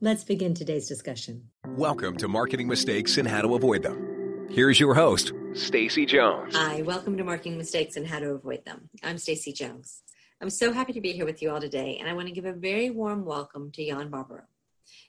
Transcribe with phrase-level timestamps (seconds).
[0.00, 1.50] Let's begin today's discussion.
[1.66, 4.48] Welcome to Marketing Mistakes and How to Avoid Them.
[4.50, 6.54] Here's your host, Stacy Jones.
[6.56, 8.90] Hi, welcome to Marketing Mistakes and How to Avoid Them.
[9.04, 10.02] I'm Stacy Jones.
[10.40, 12.44] I'm so happy to be here with you all today, and I want to give
[12.44, 14.42] a very warm welcome to Jan Barbaro.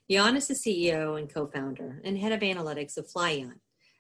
[0.10, 3.56] Jan is the CEO and co-founder and head of analytics of FlyOn,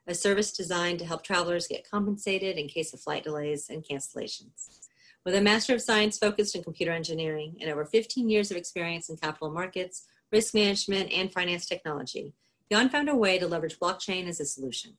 [0.05, 4.85] a service designed to help travelers get compensated in case of flight delays and cancellations.
[5.25, 9.09] With a Master of Science focused in computer engineering and over 15 years of experience
[9.09, 12.33] in capital markets, risk management, and finance technology,
[12.69, 14.97] Jan found a way to leverage blockchain as a solution.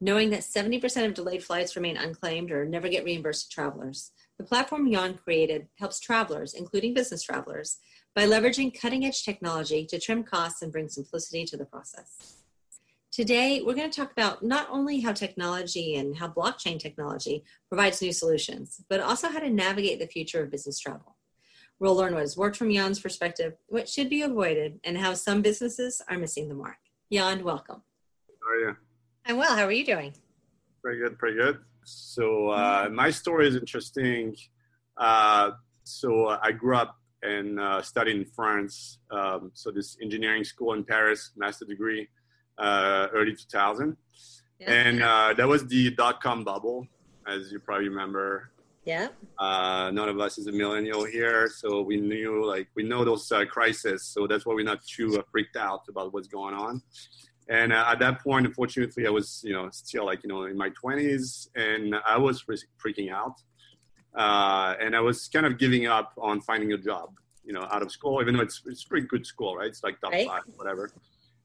[0.00, 4.44] Knowing that 70% of delayed flights remain unclaimed or never get reimbursed to travelers, the
[4.44, 7.76] platform Jan created helps travelers, including business travelers,
[8.14, 12.38] by leveraging cutting edge technology to trim costs and bring simplicity to the process.
[13.12, 18.00] Today, we're going to talk about not only how technology and how blockchain technology provides
[18.00, 21.17] new solutions, but also how to navigate the future of business travel.
[21.80, 25.42] We'll learn what has worked from Jan's perspective, what should be avoided, and how some
[25.42, 26.78] businesses are missing the mark.
[27.12, 27.82] Jan, welcome.
[28.42, 28.76] How are you?
[29.26, 29.56] I'm well.
[29.56, 30.12] How are you doing?
[30.82, 31.58] Pretty good, pretty good.
[31.84, 34.34] So, uh, my story is interesting.
[34.96, 35.52] Uh,
[35.84, 38.98] so, I grew up and uh, studied in France.
[39.10, 42.08] Um, so this engineering school in Paris, master degree,
[42.58, 43.96] uh, early 2000.
[44.60, 44.72] Yeah.
[44.72, 46.86] And uh, that was the dot com bubble,
[47.26, 48.50] as you probably remember.
[48.88, 49.08] Yeah.
[49.38, 53.30] Uh, none of us is a millennial here, so we knew like we know those
[53.30, 56.82] uh, crises, so that's why we're not too uh, freaked out about what's going on.
[57.50, 60.70] And at that point, unfortunately, I was you know still like you know in my
[60.70, 62.44] 20s, and I was
[62.82, 63.36] freaking out
[64.14, 67.10] uh, and I was kind of giving up on finding a job,
[67.44, 69.68] you know, out of school, even though it's it's pretty good school, right?
[69.68, 70.26] It's like top right.
[70.26, 70.90] five, whatever.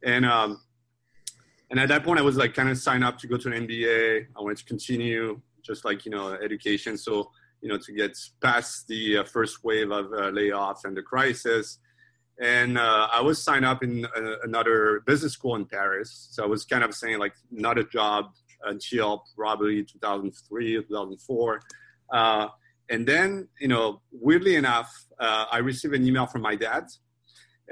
[0.04, 0.62] And um,
[1.70, 3.68] and at that point, I was like kind of signed up to go to an
[3.68, 4.28] MBA.
[4.36, 7.32] I wanted to continue just like you know education, so
[7.62, 11.80] you know to get past the uh, first wave of uh, layoffs and the crisis.
[12.42, 16.48] And uh, I was signed up in uh, another business school in Paris, so I
[16.48, 18.26] was kind of saying like not a job
[18.66, 21.62] until probably 2003, 2004.
[22.12, 22.48] Uh,
[22.90, 26.86] and then, you know, weirdly enough, I received an email from my dad.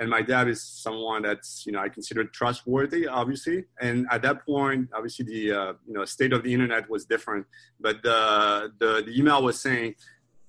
[0.02, 3.66] And my dad is someone that's, you know, I consider trustworthy, obviously.
[3.80, 7.46] And at that point, obviously, the, uh, you know, state of the internet was different.
[7.80, 9.94] But the, the, the email was saying,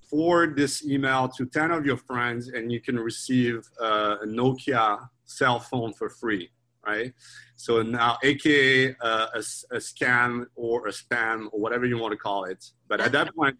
[0.09, 5.07] forward this email to 10 of your friends and you can receive uh, a Nokia
[5.25, 6.49] cell phone for free,
[6.83, 7.13] right?
[7.55, 12.17] So now, AKA uh, a, a scam or a spam or whatever you want to
[12.17, 12.65] call it.
[12.87, 13.55] But at that point,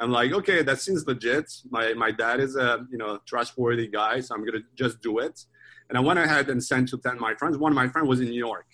[0.00, 1.52] I'm like, okay, that seems legit.
[1.70, 5.44] My my dad is a you know trustworthy guy, so I'm gonna just do it.
[5.88, 7.58] And I went ahead and sent to ten my friends.
[7.58, 8.66] One of my friends was in New York,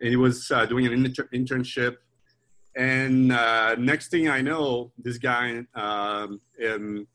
[0.00, 1.96] and he was uh, doing an inter- internship.
[2.76, 7.06] And uh, next thing I know, this guy, um, um,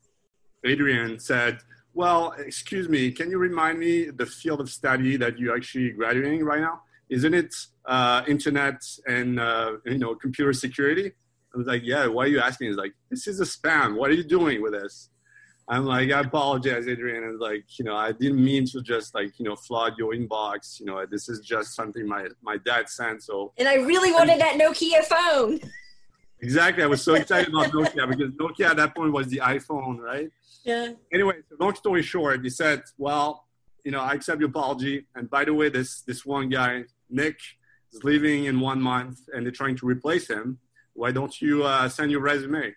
[0.64, 1.58] Adrian, said,
[1.94, 6.44] "Well, excuse me, can you remind me the field of study that you're actually graduating
[6.44, 6.82] right now?
[7.08, 7.54] Isn't it
[7.86, 11.12] uh, internet and uh, you know computer security?"
[11.54, 12.68] I was like, yeah, why are you asking?
[12.68, 13.96] He's like, this is a spam.
[13.96, 15.10] What are you doing with this?
[15.70, 17.24] I'm like, I apologize, Adrian.
[17.24, 20.80] And like, you know, I didn't mean to just like, you know, flood your inbox.
[20.80, 23.22] You know, this is just something my, my dad sent.
[23.22, 25.60] So, and I really wanted that Nokia phone.
[26.40, 26.82] Exactly.
[26.82, 30.30] I was so excited about Nokia because Nokia at that point was the iPhone, right?
[30.64, 30.92] Yeah.
[31.12, 33.46] Anyway, so long story short, he said, well,
[33.84, 35.06] you know, I accept your apology.
[35.16, 37.38] And by the way, this, this one guy, Nick,
[37.92, 40.58] is leaving in one month and they're trying to replace him
[40.98, 42.74] why don't you uh, send your resume?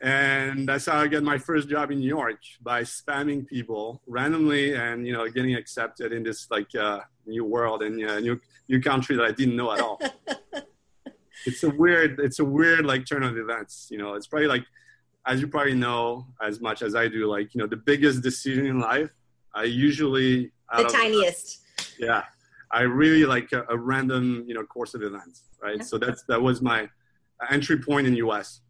[0.00, 4.74] And that's how I got my first job in New York by spamming people randomly
[4.74, 8.80] and, you know, getting accepted in this like uh, new world and uh, new, new
[8.80, 10.00] country that I didn't know at all.
[11.46, 13.88] it's a weird, it's a weird like turn of events.
[13.90, 14.64] You know, it's probably like,
[15.26, 18.66] as you probably know as much as I do, like, you know, the biggest decision
[18.66, 19.10] in life,
[19.52, 21.62] I usually, the tiniest.
[21.78, 22.22] Of, yeah.
[22.70, 25.82] I really like a, a, random, you know, course of events, right?
[25.82, 26.88] So that's, that was my,
[27.50, 28.60] entry point in US.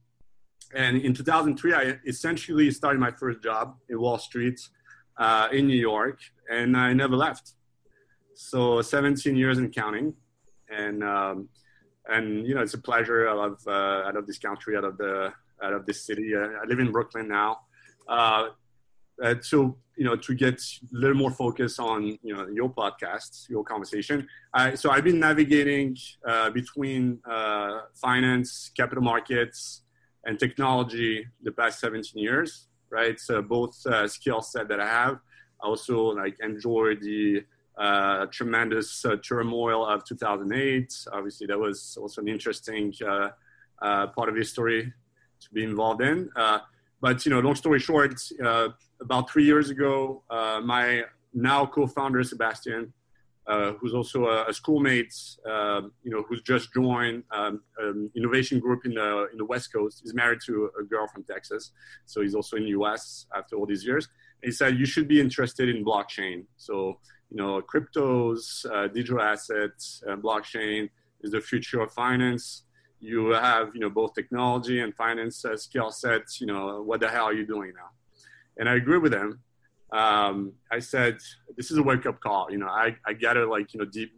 [0.75, 4.61] And in 2003, I essentially started my first job in Wall Street
[5.17, 6.19] uh, in New York,
[6.51, 7.53] and I never left.
[8.35, 10.15] So 17 years and counting,
[10.69, 11.49] and um,
[12.09, 13.29] and you know it's a pleasure.
[13.29, 13.71] I love uh,
[14.07, 14.77] I love this country.
[14.77, 16.33] out of the out of this city.
[16.37, 17.61] I live in Brooklyn now.
[18.07, 18.49] Uh,
[19.23, 23.49] uh, so you know to get a little more focus on you know your podcast,
[23.49, 24.27] your conversation.
[24.53, 25.97] I, so I've been navigating
[26.27, 29.83] uh, between uh, finance, capital markets,
[30.25, 32.69] and technology the past 17 years.
[32.89, 35.19] Right, so both uh, skill set that I have.
[35.61, 37.43] I also like enjoy the
[37.77, 40.95] uh, tremendous uh, turmoil of 2008.
[41.13, 42.93] Obviously, that was also an interesting
[43.81, 44.93] part of history
[45.41, 46.31] to be involved in.
[47.01, 48.69] But you know, long story short, uh,
[49.01, 51.05] about three years ago, my
[51.35, 52.93] now co-founder Sebastian,
[53.79, 55.15] who's also a, a schoolmate,
[55.45, 60.03] you know, who's just joined um, an innovation group in the in the West Coast,
[60.05, 61.73] is married to a girl from Texas,
[62.05, 63.27] so he's also in the U.S.
[63.37, 64.09] after all these years.
[64.43, 66.45] He said you should be interested in blockchain.
[66.57, 66.99] So
[67.31, 70.89] you know, cryptos, uh, digital assets, uh, blockchain
[71.23, 72.63] is the future of finance.
[73.01, 76.41] You have, you know, both technology and finance uh, skill sets.
[76.41, 77.91] You know, what the hell are you doing now?
[78.59, 79.41] And I agree with him.
[79.93, 81.19] Um, I said,
[81.57, 82.51] this is a wake up call.
[82.51, 84.13] You know, I, I gotta like, you know, deep,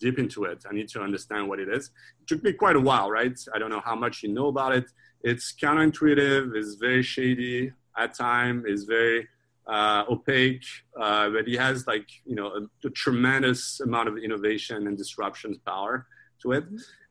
[0.00, 0.64] deep into it.
[0.68, 1.90] I need to understand what it is.
[2.20, 3.38] It took me quite a while, right?
[3.54, 4.84] I don't know how much you know about it.
[5.22, 6.54] It's counterintuitive.
[6.54, 8.64] It's very shady at time.
[8.66, 9.28] It's very
[9.66, 10.66] uh, opaque,
[11.00, 15.58] uh, but he has like you know a, a, tremendous amount of innovation and disruption
[15.66, 16.06] power
[16.42, 16.64] to it.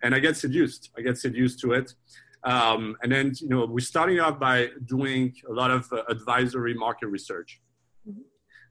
[0.03, 0.91] And I get seduced.
[0.95, 1.95] I get seduced to it.
[2.45, 6.73] Um, and then you know we're starting off by doing a lot of uh, advisory
[6.73, 7.61] market research.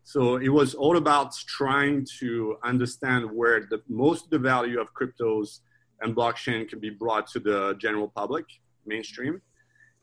[0.04, 4.88] So it was all about trying to understand where the most of the value of
[4.94, 5.60] cryptos
[6.00, 8.46] and blockchain can be brought to the general public,
[8.84, 9.40] mainstream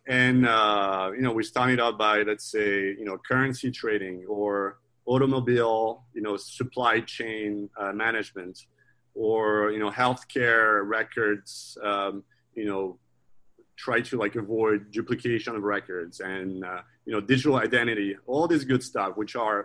[0.09, 4.79] and uh, you know we started out by let's say you know currency trading or
[5.05, 8.59] automobile you know supply chain uh, management
[9.13, 12.23] or you know healthcare records um,
[12.55, 12.97] you know
[13.85, 18.63] try to like avoid duplication of records and uh, you know digital identity all this
[18.71, 19.61] good stuff which are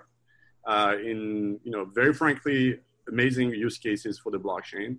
[0.72, 2.78] uh, in you know very frankly
[3.08, 4.90] amazing use cases for the blockchain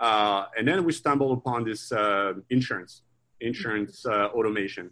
[0.00, 3.02] uh, and then we stumbled upon this uh, insurance
[3.40, 4.90] insurance uh, automation.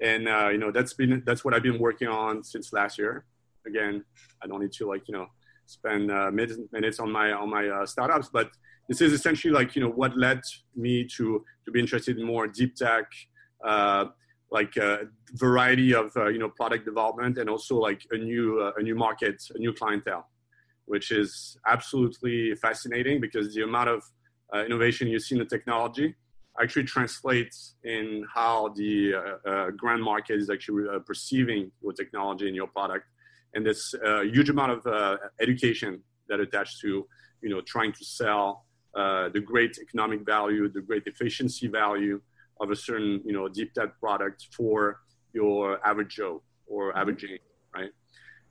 [0.00, 3.24] And uh, you know that's been that's what I've been working on since last year.
[3.66, 4.04] Again,
[4.42, 5.28] I don't need to like you know
[5.66, 8.50] spend uh, minutes on my on my uh, startups, but
[8.88, 10.40] this is essentially like you know what led
[10.76, 13.06] me to to be interested in more deep tech,
[13.66, 14.06] uh,
[14.50, 14.98] like a uh,
[15.32, 18.94] variety of uh, you know product development, and also like a new uh, a new
[18.94, 20.28] market, a new clientele,
[20.84, 24.02] which is absolutely fascinating because the amount of
[24.66, 26.14] innovation you see in the technology
[26.62, 29.12] actually translates in how the
[29.76, 33.06] grand market is actually perceiving your technology and your product.
[33.54, 37.06] And there's a huge amount of uh, education that attached to,
[37.42, 42.20] you know, trying to sell uh, the great economic value, the great efficiency value
[42.60, 45.00] of a certain, you know, deep tech product for
[45.32, 47.38] your average Joe or average Jane,
[47.74, 47.90] right?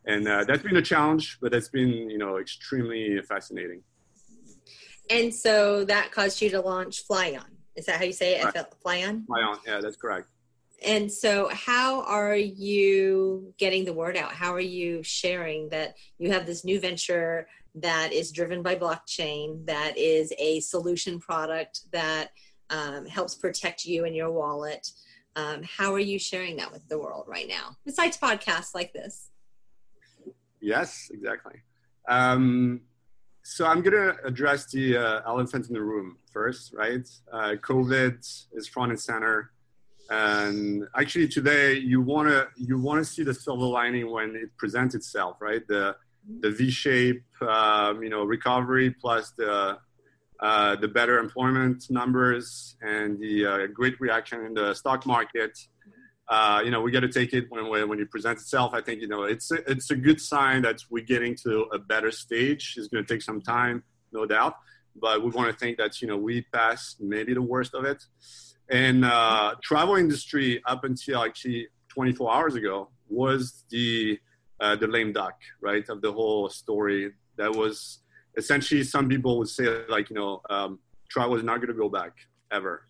[0.06, 3.82] And uh, that's been a challenge, but that's been, you know, extremely fascinating.
[5.10, 7.46] And so that caused you to launch FlyOn.
[7.76, 8.44] Is that how you say it?
[8.44, 8.66] Right.
[8.82, 9.26] Flyon?
[9.26, 10.28] Flyon, yeah, that's correct.
[10.84, 14.34] And so, how are you getting the word out?
[14.34, 19.66] How are you sharing that you have this new venture that is driven by blockchain,
[19.66, 22.32] that is a solution product that
[22.70, 24.90] um, helps protect you and your wallet?
[25.36, 29.30] Um, how are you sharing that with the world right now, besides podcasts like this?
[30.60, 31.62] Yes, exactly.
[32.08, 32.82] Um,
[33.44, 37.08] so I'm going to address the uh, elephant in the room first, right?
[37.32, 39.52] Uh, COVID is front and center,
[40.10, 44.50] and actually today you want to you want to see the silver lining when it
[44.58, 45.66] presents itself, right?
[45.68, 45.96] The
[46.40, 49.78] the V-shape, um, you know, recovery plus the
[50.40, 55.58] uh, the better employment numbers and the uh, great reaction in the stock market.
[56.28, 58.74] Uh, you know, we got to take it when, when it presents itself.
[58.74, 61.80] I think, you know, it's a, it's a good sign that we're getting to a
[61.80, 62.76] better stage.
[62.78, 64.56] It's going to take some time, no doubt,
[64.96, 68.04] but we want to think that, you know, we passed maybe the worst of it.
[68.70, 74.20] And uh, travel industry up until actually 24 hours ago was the,
[74.60, 77.12] uh, the lame duck, right, of the whole story.
[77.38, 78.00] That was
[78.38, 80.80] essentially some people would say like, you know, um,
[81.10, 82.14] travel is not going to go back
[82.52, 82.88] ever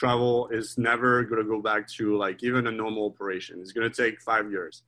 [0.00, 3.60] travel is never going to go back to like even a normal operation.
[3.60, 4.82] It's going to take five years.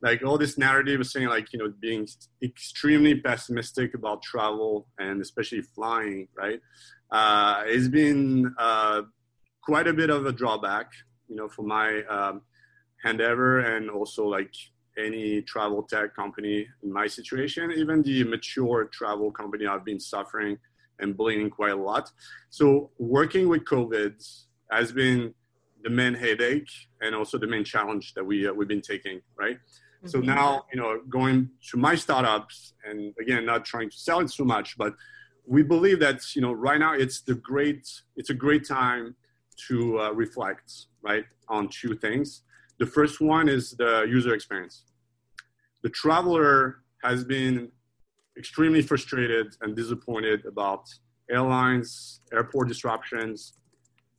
[0.00, 2.06] Like all this narrative is saying like, you know, being
[2.42, 6.60] extremely pessimistic about travel and especially flying, right?
[7.10, 9.02] Uh, it's been uh,
[9.64, 10.92] quite a bit of a drawback,
[11.28, 12.42] you know, for my um,
[13.04, 14.54] endeavor and also like
[14.98, 20.58] any travel tech company in my situation, even the mature travel company, I've been suffering
[21.00, 22.10] and bleeding quite a lot.
[22.50, 24.14] So working with COVID
[24.70, 25.34] has been
[25.82, 29.58] the main headache and also the main challenge that we uh, we've been taking, right?
[30.06, 30.34] So mm-hmm.
[30.34, 34.44] now, you know, going to my startups, and again, not trying to sell it too
[34.44, 34.94] much, but
[35.46, 39.14] we believe that you know right now it's the great it's a great time
[39.68, 42.42] to uh, reflect right on two things.
[42.78, 44.84] The first one is the user experience.
[45.82, 47.70] The traveler has been
[48.36, 50.88] extremely frustrated and disappointed about
[51.30, 53.54] airlines, airport disruptions,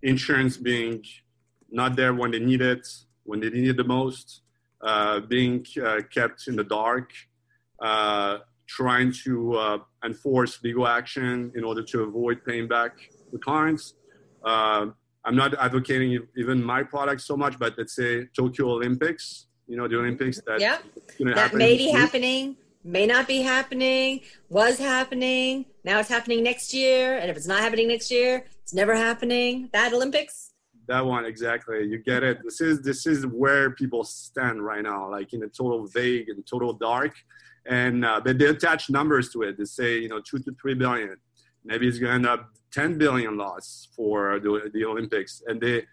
[0.01, 1.03] insurance being
[1.69, 2.87] not there when they need it,
[3.23, 4.41] when they need it the most,
[4.81, 7.11] uh, being uh, kept in the dark,
[7.81, 8.37] uh,
[8.67, 12.93] trying to uh, enforce legal action in order to avoid paying back
[13.31, 13.95] the clients.
[14.43, 14.87] Uh,
[15.25, 19.87] I'm not advocating even my product so much, but let's say Tokyo Olympics, you know,
[19.87, 20.77] the Olympics that yeah.
[21.33, 27.17] that may be happening, may not be happening, was happening, now it's happening next year,
[27.17, 29.69] and if it's not happening next year, it's never happening.
[29.73, 30.51] That Olympics.
[30.87, 31.83] That one exactly.
[31.85, 32.39] You get it.
[32.43, 36.45] This is this is where people stand right now, like in a total vague and
[36.45, 37.13] total dark,
[37.65, 39.57] and uh, but they attach numbers to it.
[39.57, 41.15] They say you know two to three billion.
[41.63, 45.83] Maybe it's going to end up 10 billion loss for the, the Olympics, and they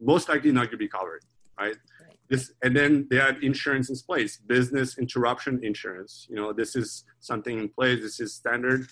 [0.00, 1.22] most likely not going to be covered,
[1.58, 1.76] right?
[2.02, 2.16] right?
[2.28, 6.26] This and then they have insurance in place, business interruption insurance.
[6.28, 8.00] You know, this is something in place.
[8.02, 8.86] This is standard.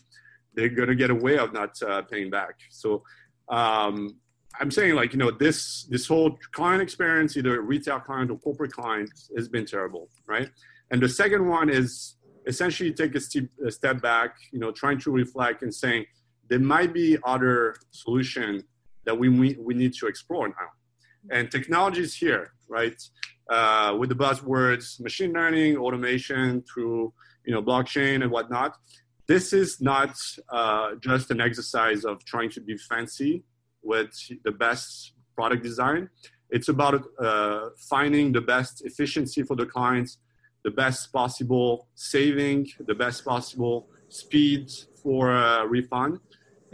[0.54, 2.54] They're going to get away of not uh, paying back.
[2.70, 3.02] So
[3.50, 4.16] um,
[4.58, 8.72] I'm saying like you know this this whole client experience, either retail client or corporate
[8.72, 10.48] client, has been terrible, right?
[10.90, 14.98] And the second one is essentially take a, steep, a step back, you know, trying
[15.00, 16.04] to reflect and saying
[16.48, 18.64] there might be other solution
[19.04, 20.70] that we, we need to explore now.
[21.30, 22.96] And technology is here, right?
[23.50, 27.12] Uh, with the buzzwords machine learning, automation through
[27.44, 28.76] you know blockchain and whatnot.
[29.26, 30.14] This is not
[30.50, 33.42] uh, just an exercise of trying to be fancy
[33.82, 34.10] with
[34.44, 36.08] the best product design.
[36.50, 40.18] It's about uh, finding the best efficiency for the clients,
[40.62, 44.70] the best possible saving, the best possible speed
[45.02, 46.20] for a refund,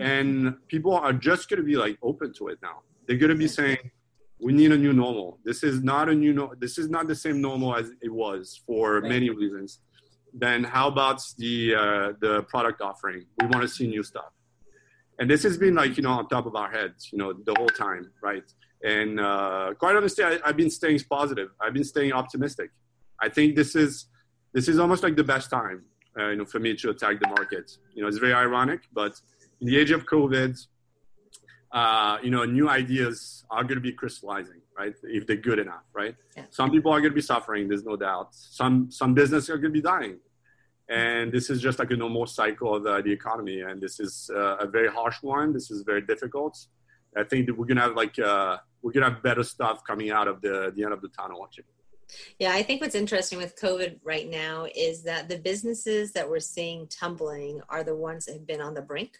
[0.00, 2.80] and people are just going to be like open to it now.
[3.06, 3.78] They're going to be saying,
[4.40, 5.38] "We need a new normal.
[5.44, 6.32] This is not a new.
[6.32, 9.80] No- this is not the same normal as it was for many reasons."
[10.32, 13.26] Then how about the uh, the product offering?
[13.40, 14.32] We want to see new stuff,
[15.18, 17.54] and this has been like you know on top of our heads, you know, the
[17.58, 18.44] whole time, right?
[18.82, 21.50] And uh, quite honestly, I, I've been staying positive.
[21.60, 22.70] I've been staying optimistic.
[23.20, 24.06] I think this is
[24.52, 25.84] this is almost like the best time,
[26.18, 27.76] uh, you know, for me to attack the market.
[27.94, 29.20] You know, it's very ironic, but
[29.60, 30.66] in the age of COVID,
[31.72, 34.94] uh, you know, new ideas are going to be crystallizing, right?
[35.04, 36.16] If they're good enough, right?
[36.36, 36.44] Yeah.
[36.50, 37.68] Some people are going to be suffering.
[37.68, 38.34] There's no doubt.
[38.34, 40.18] Some some businesses are going to be dying,
[40.88, 43.60] and this is just like a normal cycle of uh, the economy.
[43.60, 45.52] And this is uh, a very harsh one.
[45.52, 46.58] This is very difficult.
[47.16, 50.28] I think that we're gonna have like uh, we're gonna have better stuff coming out
[50.28, 51.44] of the the end of the tunnel.
[51.44, 51.64] Actually.
[52.40, 56.40] Yeah, I think what's interesting with COVID right now is that the businesses that we're
[56.40, 59.18] seeing tumbling are the ones that have been on the brink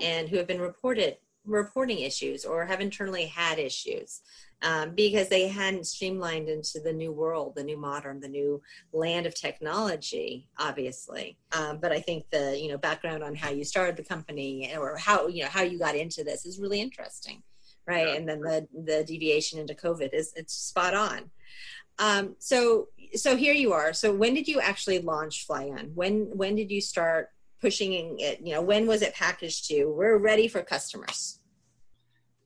[0.00, 1.16] and who have been reported
[1.46, 4.20] reporting issues or have internally had issues
[4.62, 8.60] um, because they hadn't streamlined into the new world, the new modern, the new
[8.92, 11.38] land of technology, obviously.
[11.52, 14.96] Um, but I think the you know background on how you started the company or
[14.96, 17.42] how you know how you got into this is really interesting,
[17.86, 18.08] right?
[18.08, 18.14] Yeah.
[18.14, 21.30] And then the the deviation into COVID is it's spot on.
[21.98, 23.92] Um, so so here you are.
[23.94, 25.94] So when did you actually launch FlyOn?
[25.94, 27.30] When when did you start
[27.60, 28.40] pushing it?
[28.42, 29.86] You know, when was it packaged to?
[29.86, 31.38] We're ready for customers.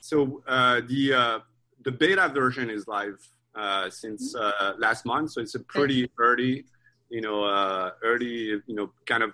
[0.01, 1.39] So uh, the uh,
[1.85, 3.19] the beta version is live
[3.55, 4.65] uh, since mm-hmm.
[4.65, 6.65] uh, last month, so it's a pretty early,
[7.09, 9.33] you know, uh, early, you know, kind of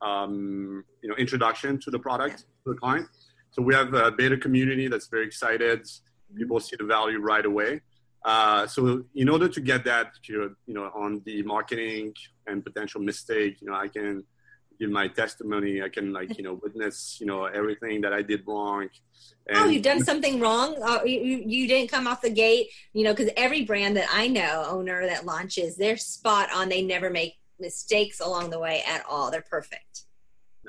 [0.00, 3.06] um, you know introduction to the product to the client.
[3.50, 5.86] So we have a beta community that's very excited.
[6.36, 7.80] People see the value right away.
[8.24, 12.12] Uh, so in order to get that, you know, on the marketing
[12.46, 14.24] and potential mistake, you know, I can
[14.78, 15.82] give my testimony.
[15.82, 18.88] I can like you know witness you know everything that I did wrong.
[18.90, 20.76] Oh, and oh, you've done something wrong.
[20.82, 22.68] Uh, you, you didn't come off the gate.
[22.92, 26.68] You know, because every brand that I know owner that launches, they're spot on.
[26.68, 29.30] They never make mistakes along the way at all.
[29.30, 30.04] They're perfect.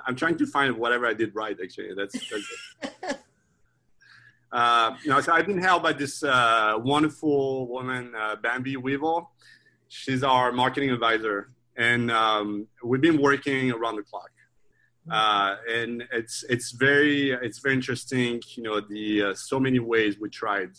[0.05, 1.57] I'm trying to find whatever I did right.
[1.61, 2.15] Actually, that's.
[2.29, 3.19] that's
[4.51, 9.29] uh, you know, so I've been helped by this uh, wonderful woman, uh, Bambi Weevil.
[9.89, 14.29] She's our marketing advisor and um, we've been working around the clock.
[15.09, 18.41] Uh, and it's it's very it's very interesting.
[18.55, 20.71] You know, the uh, so many ways we tried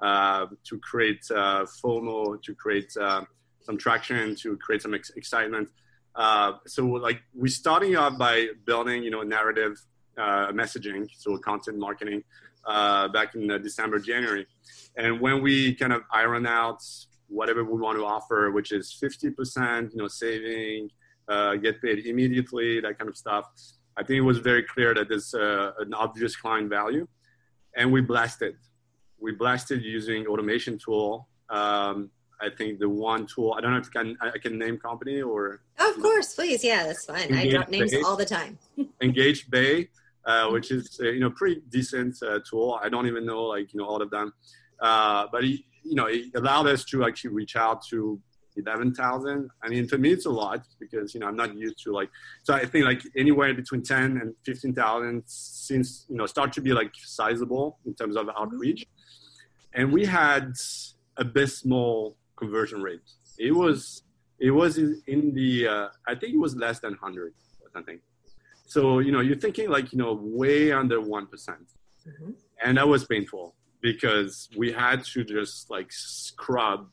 [0.00, 3.22] uh, to create uh, FOMO, to create uh,
[3.60, 5.70] some traction, to create some ex- excitement.
[6.14, 9.80] Uh, so like we're starting off by building you know narrative
[10.18, 12.22] messaging, so content marketing
[12.66, 14.46] back in December January,
[14.96, 16.82] and when we kind of iron out
[17.28, 20.90] whatever we want to offer, which is 50%, you know, saving,
[21.28, 23.46] uh, get paid immediately, that kind of stuff.
[23.96, 27.06] I think it was very clear that there's uh, an obvious client value,
[27.76, 28.56] and we blasted.
[29.20, 31.28] We blasted using automation tool.
[31.50, 34.78] Um, I think the one tool I don't know if I can I can name
[34.78, 35.60] company or.
[35.78, 36.62] Oh, of course, please.
[36.62, 37.28] Yeah, that's fine.
[37.28, 38.02] Engage I drop names Bay.
[38.02, 38.58] all the time.
[39.02, 39.88] Engage Bay,
[40.24, 42.78] uh, which is uh, you know pretty decent uh, tool.
[42.80, 44.32] I don't even know like you know all of them,
[44.80, 48.20] uh, but it, you know it allowed us to actually reach out to
[48.58, 49.50] 11,000.
[49.62, 52.10] I mean, to me, it's a lot because, you know, I'm not used to like,
[52.42, 56.72] so I think like anywhere between 10 and 15,000 seems, you know, start to be
[56.72, 58.86] like sizable in terms of outreach.
[59.74, 60.52] And we had
[61.16, 63.00] abysmal conversion rate.
[63.38, 64.02] It was,
[64.38, 68.00] it was in the, uh, I think it was less than 100 or something.
[68.66, 72.30] So, you know, you're thinking like, you know, way under one mm-hmm.
[72.62, 76.88] And that was painful because we had to just like scrub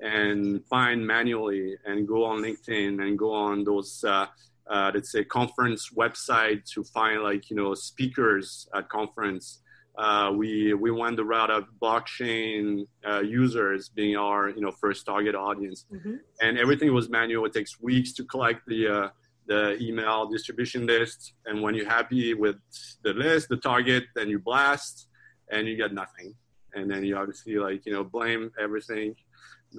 [0.00, 4.26] and find manually and go on LinkedIn and go on those uh,
[4.68, 9.60] uh, let's say conference website to find like you know speakers at conference.
[9.98, 15.04] Uh, we we went the route of blockchain uh, users being our you know first
[15.04, 16.14] target audience, mm-hmm.
[16.40, 17.44] and everything was manual.
[17.44, 19.08] It takes weeks to collect the uh,
[19.46, 22.56] the email distribution list, and when you're happy with
[23.02, 25.08] the list, the target, then you blast,
[25.50, 26.34] and you get nothing,
[26.74, 29.14] and then you obviously like you know blame everything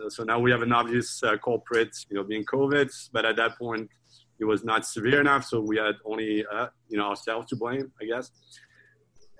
[0.10, 2.90] so now we have an obvious uh, culprit, you know, being COVID.
[3.12, 3.90] But at that point,
[4.40, 7.92] it was not severe enough, so we had only, uh, you know, ourselves to blame,
[8.02, 8.32] I guess.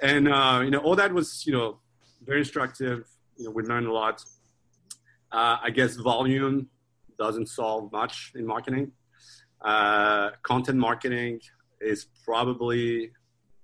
[0.02, 1.80] And uh, you know, all that was, you know,
[2.24, 3.06] very instructive.
[3.38, 4.24] You know, we learned a lot.
[5.32, 6.70] Uh, I guess volume
[7.18, 8.92] doesn't solve much in marketing.
[9.62, 11.40] Uh, content marketing
[11.82, 13.12] is probably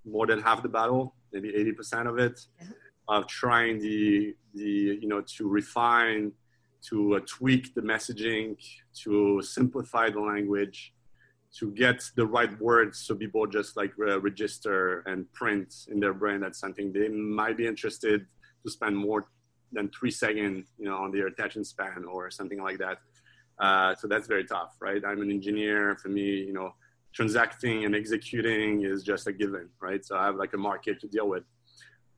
[0.06, 2.68] more than half the battle, maybe 80% of it, yeah.
[3.08, 6.32] of trying the the you know to refine
[6.90, 8.56] to uh, tweak the messaging,
[9.04, 10.94] to simplify the language,
[11.58, 16.14] to get the right words so people just like uh, register and print in their
[16.14, 18.26] brain that's something they might be interested
[18.64, 19.28] to spend more
[19.72, 23.00] than three seconds, you know, on their attention span or something like that.
[23.60, 25.04] Uh, so that's very tough, right?
[25.06, 25.96] I'm an engineer.
[26.02, 26.74] For me, you know,
[27.14, 30.04] transacting and executing is just a given, right?
[30.06, 31.44] So I have like a market to deal with.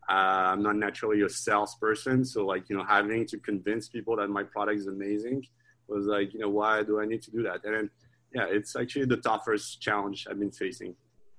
[0.10, 4.30] Uh, I'm not naturally a salesperson, so like you know, having to convince people that
[4.30, 5.46] my product is amazing
[5.88, 7.64] was like, you know, why do I need to do that?
[7.66, 7.90] And then,
[8.34, 10.96] yeah, it's actually the toughest challenge I've been facing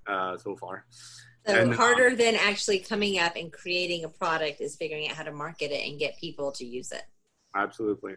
[0.06, 0.84] uh, so far.
[1.46, 5.16] So and, harder um, than actually coming up and creating a product is figuring out
[5.16, 7.02] how to market it and get people to use it.
[7.56, 8.14] Absolutely.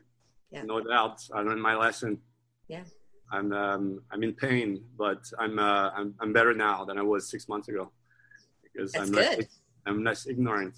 [0.52, 0.64] Yeah.
[0.64, 1.22] No doubt.
[1.34, 2.20] I learned my lesson.
[2.68, 2.84] Yeah.
[3.32, 7.30] I'm um, I'm in pain, but I'm uh, I'm I'm better now than I was
[7.30, 7.92] six months ago
[8.64, 9.48] because That's I'm good.
[9.86, 10.76] I'm less ignorant.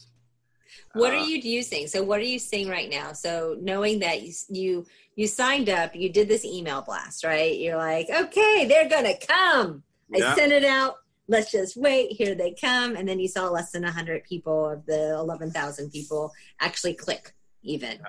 [0.93, 1.87] What uh, are you using?
[1.87, 3.13] So what are you seeing right now?
[3.13, 7.57] So knowing that you, you you signed up, you did this email blast, right?
[7.57, 9.83] You're like, okay, they're gonna come.
[10.09, 10.31] Yeah.
[10.31, 10.95] I sent it out.
[11.27, 12.13] Let's just wait.
[12.13, 12.95] Here they come.
[12.95, 17.33] And then you saw less than hundred people of the eleven thousand people actually click
[17.63, 18.07] even yeah.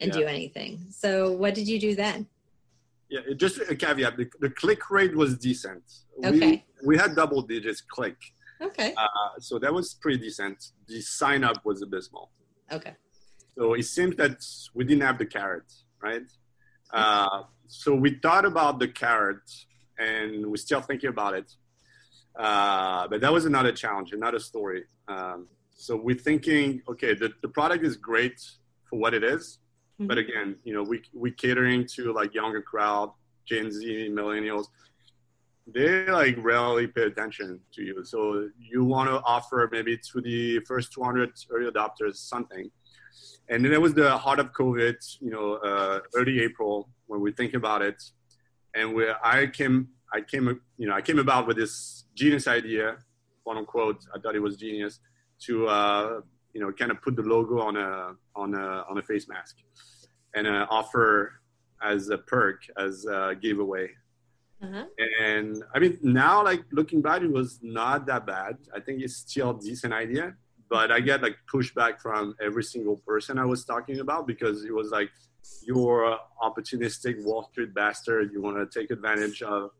[0.00, 0.20] and yeah.
[0.20, 0.86] do anything.
[0.90, 2.28] So what did you do then?
[3.12, 4.16] Yeah, just a caveat.
[4.16, 5.84] The, the click rate was decent.
[6.24, 6.64] Okay.
[6.82, 8.16] We, we had double digits click
[8.62, 8.94] Okay.
[8.96, 10.70] Uh, so that was pretty decent.
[10.86, 12.30] The sign up was abysmal.
[12.70, 12.94] Okay.
[13.56, 14.42] So it seems that
[14.74, 15.70] we didn't have the carrot,
[16.00, 16.22] right?
[16.92, 19.42] Uh, so we thought about the carrot
[19.98, 21.52] and we're still thinking about it.
[22.38, 24.84] Uh, but that was another challenge, another story.
[25.08, 28.40] Um, so we're thinking, okay, the, the product is great
[28.88, 29.58] for what it is,
[30.00, 30.06] mm-hmm.
[30.06, 33.12] but again, you know, we we catering to like younger crowd,
[33.46, 34.66] Gen Z, millennials
[35.66, 38.04] they like rarely pay attention to you.
[38.04, 42.70] So you want to offer maybe to the first 200 early adopters something.
[43.48, 47.32] And then it was the heart of COVID, you know, uh, early April when we
[47.32, 48.02] think about it.
[48.74, 52.96] And where I came, I came, you know, I came about with this genius idea,
[53.44, 54.02] quote unquote.
[54.14, 55.00] I thought it was genius
[55.46, 56.20] to, uh,
[56.52, 59.56] you know, kind of put the logo on a on a on a face mask
[60.34, 61.40] and uh, offer
[61.82, 63.88] as a perk as a giveaway
[64.62, 64.84] uh-huh.
[65.20, 68.58] And I mean, now like looking back, it was not that bad.
[68.74, 70.34] I think it's still a decent idea,
[70.70, 74.72] but I get like pushback from every single person I was talking about because it
[74.72, 75.10] was like,
[75.64, 78.30] you're opportunistic Wall Street bastard.
[78.32, 79.70] You want to take advantage of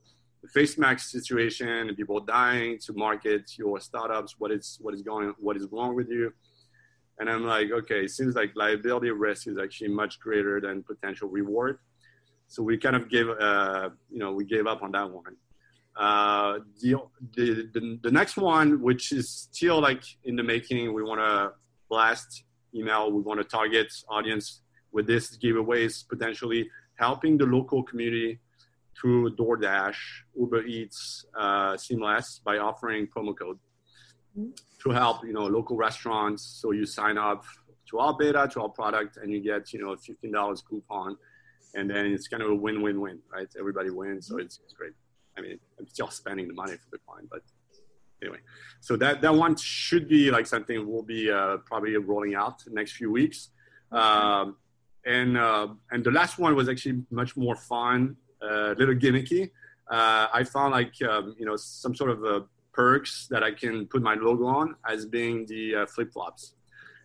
[0.42, 4.34] the face mask situation and people dying to market your startups.
[4.38, 5.32] What is what is going?
[5.38, 6.32] What is wrong with you?
[7.18, 11.28] And I'm like, okay, it seems like liability risk is actually much greater than potential
[11.28, 11.78] reward.
[12.48, 15.36] So we kind of gave, uh, you know, we gave up on that one.
[15.96, 16.96] Uh, the,
[17.36, 21.52] the, the, the next one, which is still like in the making, we want to
[21.88, 22.44] blast
[22.74, 23.12] email.
[23.12, 28.40] We want to target audience with this giveaways potentially helping the local community
[28.98, 29.96] through DoorDash,
[30.38, 33.58] Uber Eats, uh, Seamless by offering promo code.
[34.82, 36.42] To help you know local restaurants.
[36.42, 37.44] So you sign up
[37.90, 41.16] to our beta, to our product, and you get you know a fifteen dollars coupon,
[41.74, 43.48] and then it's kind of a win-win-win, right?
[43.58, 44.92] Everybody wins, so it's, it's great.
[45.36, 47.42] I mean, I'm still spending the money for the client, but
[48.22, 48.38] anyway,
[48.80, 52.92] so that that one should be like something we'll be uh, probably rolling out next
[52.92, 53.50] few weeks.
[53.90, 54.56] Um,
[55.04, 59.50] and uh, and the last one was actually much more fun, a uh, little gimmicky.
[59.90, 62.40] Uh, I found like um, you know some sort of uh,
[62.72, 66.54] perks that I can put my logo on as being the uh, flip flops.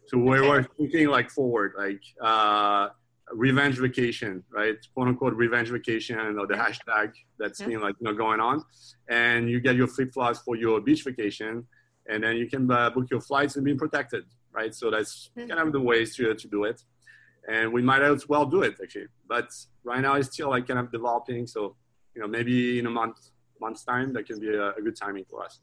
[0.08, 2.90] So we were thinking like forward, like uh,
[3.32, 4.78] revenge vacation, right?
[4.94, 7.68] Quote unquote revenge vacation or the hashtag that's yeah.
[7.68, 8.64] been like you know going on,
[9.10, 11.68] and you get your flip flops for your beach vacation,
[12.08, 14.74] and then you can uh, book your flights and be protected, right?
[14.74, 16.82] So that's kind of the ways to to do it,
[17.50, 19.08] and we might as well do it actually.
[19.28, 19.50] But
[19.84, 21.76] right now it's still like kind of developing, so
[22.16, 23.18] you know maybe in a month
[23.60, 25.60] month's time that can be a, a good timing for us.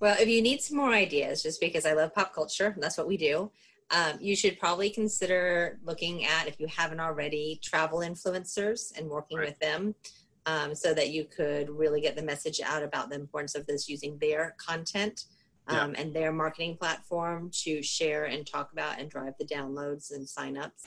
[0.00, 3.06] Well, if you need some more ideas, just because I love pop culture, that's what
[3.06, 3.50] we do
[3.92, 9.38] um, you should probably consider looking at, if you haven't already, travel influencers and working
[9.38, 9.48] right.
[9.48, 9.94] with them
[10.46, 13.88] um, so that you could really get the message out about the importance of this
[13.88, 15.26] using their content
[15.68, 16.00] um, yeah.
[16.00, 20.86] and their marketing platform to share and talk about and drive the downloads and signups.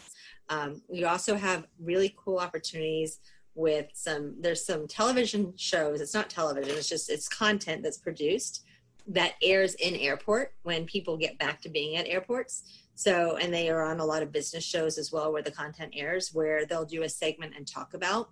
[0.50, 3.20] Um, we also have really cool opportunities
[3.56, 6.02] with some there's some television shows.
[6.02, 8.64] It's not television it's just it's content that's produced
[9.08, 12.64] that airs in airport when people get back to being at airports.
[12.96, 15.94] So, and they are on a lot of business shows as well where the content
[15.96, 18.30] airs, where they'll do a segment and talk about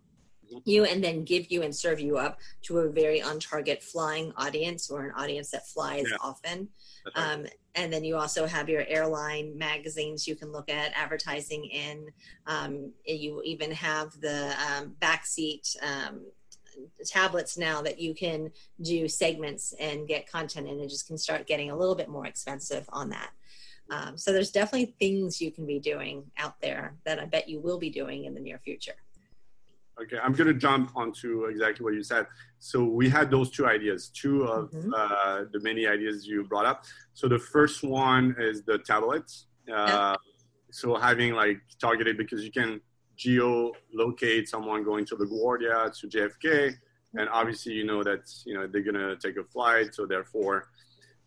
[0.65, 4.33] you and then give you and serve you up to a very on target flying
[4.37, 6.17] audience or an audience that flies yeah.
[6.21, 6.69] often.
[7.15, 12.07] Um, and then you also have your airline magazines you can look at advertising in.
[12.47, 16.21] Um, you even have the um, backseat um,
[17.05, 21.47] tablets now that you can do segments and get content and it just can start
[21.47, 23.31] getting a little bit more expensive on that.
[23.89, 27.59] Um, so there's definitely things you can be doing out there that I bet you
[27.59, 28.95] will be doing in the near future.
[30.01, 32.25] Okay, I'm going to jump onto exactly what you said.
[32.59, 34.91] So we had those two ideas, two of mm-hmm.
[34.93, 36.85] uh, the many ideas you brought up.
[37.13, 39.47] So the first one is the tablets.
[39.69, 40.15] Uh, yeah.
[40.71, 42.81] So having like targeted because you can
[43.15, 47.19] geo-locate someone going to LaGuardia to JFK, mm-hmm.
[47.19, 50.69] and obviously you know that you know they're going to take a flight, so therefore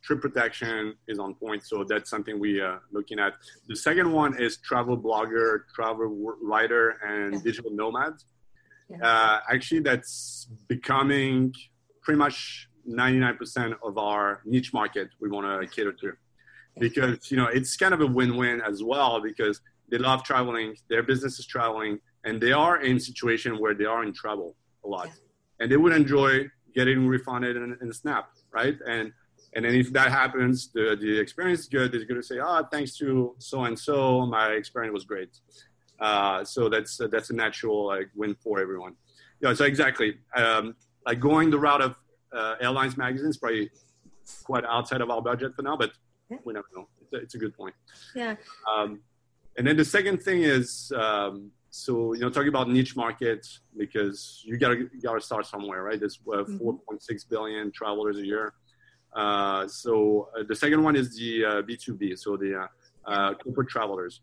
[0.02, 1.64] trip protection is on point.
[1.64, 3.34] So that's something we are uh, looking at.
[3.68, 7.40] The second one is travel blogger, travel writer, and yeah.
[7.42, 8.14] digital nomad.
[8.88, 8.98] Yeah.
[9.02, 11.52] Uh, actually, that's becoming
[12.02, 16.12] pretty much 99% of our niche market we want to cater to.
[16.78, 21.02] Because, you know, it's kind of a win-win as well because they love traveling, their
[21.02, 25.06] business is traveling, and they are in situation where they are in trouble a lot.
[25.06, 25.12] Yeah.
[25.60, 28.76] And they would enjoy getting refunded in, in Snap, right?
[28.86, 29.12] And
[29.54, 31.90] and then if that happens, the, the experience is good.
[31.90, 35.30] They're going to say, oh, thanks to so and so, my experience was great.
[36.00, 38.94] Uh, so that's uh, that's a natural like win for everyone.
[39.40, 40.18] Yeah, so exactly.
[40.34, 41.96] Um, like going the route of
[42.32, 43.70] uh, airlines magazines probably
[44.44, 45.92] quite outside of our budget for now, but
[46.30, 46.38] yeah.
[46.44, 46.88] we never know.
[47.02, 47.74] It's a, it's a good point.
[48.14, 48.34] Yeah.
[48.70, 49.00] Um,
[49.56, 54.42] and then the second thing is, um, so you know, talking about niche markets because
[54.44, 55.98] you gotta you gotta start somewhere, right?
[55.98, 56.58] There's uh, mm-hmm.
[56.58, 58.54] 4.6 billion travelers a year.
[59.14, 62.68] Uh, so uh, the second one is the B2B, uh, so the
[63.42, 64.20] corporate travelers.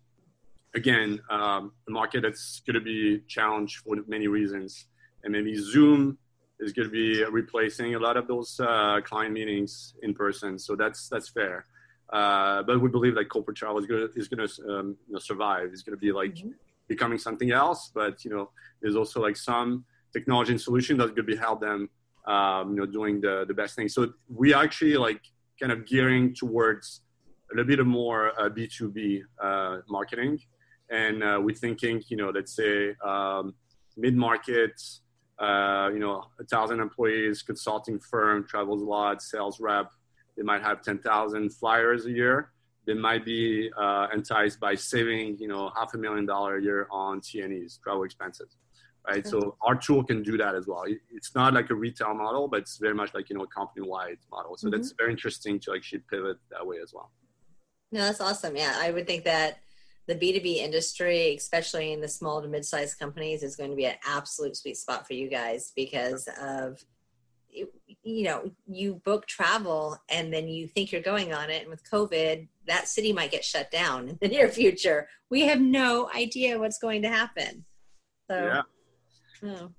[0.76, 4.88] Again, um, the market that's going to be challenged for many reasons,
[5.24, 6.18] and maybe Zoom
[6.60, 8.60] is going to be replacing a lot of those
[9.04, 10.58] client meetings in person.
[10.58, 11.66] So that's that's fair.
[12.12, 15.14] Uh, but we believe that corporate travel is going to is going to um, you
[15.14, 15.70] know, survive.
[15.72, 16.50] It's going to be like mm-hmm.
[16.88, 17.92] becoming something else.
[17.94, 18.50] But you know,
[18.82, 21.90] there's also like some technology and solution that's going to be help them
[22.26, 23.90] um, you know, doing the, the best thing.
[23.90, 25.22] So we actually like
[25.60, 27.02] kind of gearing towards
[27.52, 30.40] a little bit more uh, B2B uh, marketing.
[30.90, 33.56] And uh, we're thinking, you know, let's say um,
[33.98, 34.82] mid-market,
[35.40, 39.90] uh, you know, a thousand employees, consulting firm, travels a lot, sales rep.
[40.38, 42.52] They might have 10,000 flyers a year.
[42.86, 46.88] They might be uh, enticed by saving, you know, half a million dollar a year
[46.92, 48.58] on T&Es, travel expenses
[49.08, 49.26] right?
[49.28, 50.84] So our tool can do that as well.
[51.12, 54.20] It's not like a retail model, but it's very much like you know a company-wide
[54.32, 54.58] model.
[54.58, 54.78] So mm-hmm.
[54.78, 57.12] that's very interesting to actually pivot that way as well.
[57.92, 58.56] No, that's awesome.
[58.56, 59.60] Yeah, I would think that
[60.08, 63.96] the B2B industry, especially in the small to mid-sized companies, is going to be an
[64.06, 66.84] absolute sweet spot for you guys because of
[68.04, 71.62] you know, you book travel and then you think you're going on it.
[71.62, 75.08] And with COVID, that city might get shut down in the near future.
[75.30, 77.66] We have no idea what's going to happen.
[78.30, 78.64] So,
[79.44, 79.50] yeah.
[79.50, 79.72] Oh.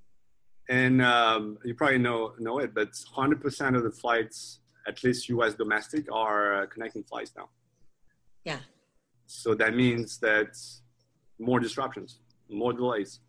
[0.68, 5.54] And um, you probably know know it, but 100% of the flights, at least U.S.
[5.54, 7.50] domestic, are uh, connecting flights now.
[8.44, 8.60] Yeah.
[9.35, 10.57] So that means that
[11.38, 13.20] more disruptions, more delays.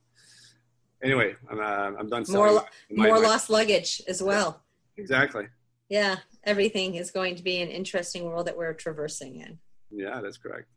[1.04, 2.24] Anyway, I'm, uh, I'm done.
[2.30, 2.54] More,
[2.92, 4.62] my, more my, lost luggage as well.
[4.98, 5.48] Exactly.
[5.90, 9.60] Yeah, everything is going to be an interesting world that we're traversing in.
[9.92, 10.68] Yeah, that's correct.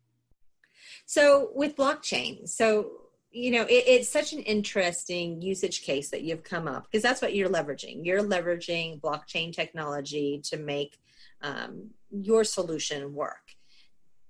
[1.06, 2.90] So with blockchain, so
[3.30, 7.20] you know it, it's such an interesting usage case that you've come up because that's
[7.20, 8.04] what you're leveraging.
[8.04, 10.98] You're leveraging blockchain technology to make
[11.42, 13.54] um, your solution work,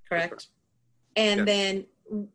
[0.08, 0.48] correct?
[1.18, 1.86] And then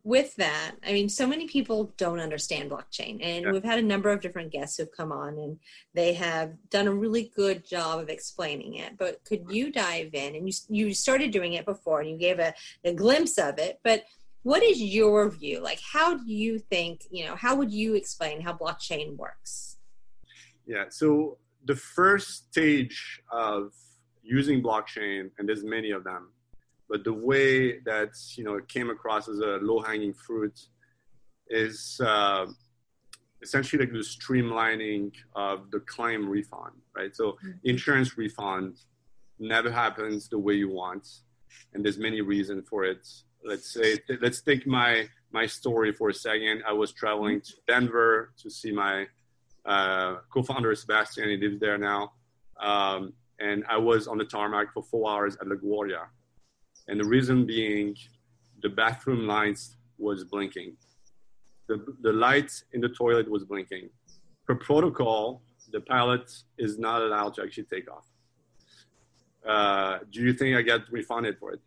[0.04, 3.50] with that, I mean, so many people don't understand blockchain, and yeah.
[3.50, 5.58] we've had a number of different guests who've come on, and
[5.94, 8.96] they have done a really good job of explaining it.
[8.96, 10.36] But could you dive in?
[10.36, 13.80] And you you started doing it before, and you gave a, a glimpse of it.
[13.82, 14.04] But
[14.44, 15.60] what is your view?
[15.60, 17.02] Like, how do you think?
[17.10, 19.78] You know, how would you explain how blockchain works?
[20.66, 20.84] Yeah.
[20.90, 23.72] So the first stage of
[24.22, 26.30] using blockchain, and there's many of them,
[26.94, 30.56] but the way that you know it came across as a low-hanging fruit
[31.48, 32.46] is uh,
[33.42, 37.12] essentially like the streamlining of the claim refund, right?
[37.16, 37.50] So mm-hmm.
[37.64, 38.76] insurance refund
[39.40, 41.04] never happens the way you want,
[41.72, 43.04] and there's many reasons for it.
[43.44, 46.62] Let's say let's take my my story for a second.
[46.64, 49.06] I was traveling to Denver to see my
[49.66, 51.28] uh, co-founder Sebastian.
[51.28, 52.12] He lives there now,
[52.60, 56.04] um, and I was on the tarmac for four hours at LaGuardia
[56.88, 57.96] and the reason being
[58.62, 60.76] the bathroom lights was blinking.
[61.68, 63.88] The, the light in the toilet was blinking.
[64.46, 65.42] Per protocol,
[65.72, 68.06] the pilot is not allowed to actually take off.
[69.46, 71.60] Uh, do you think I get refunded for it?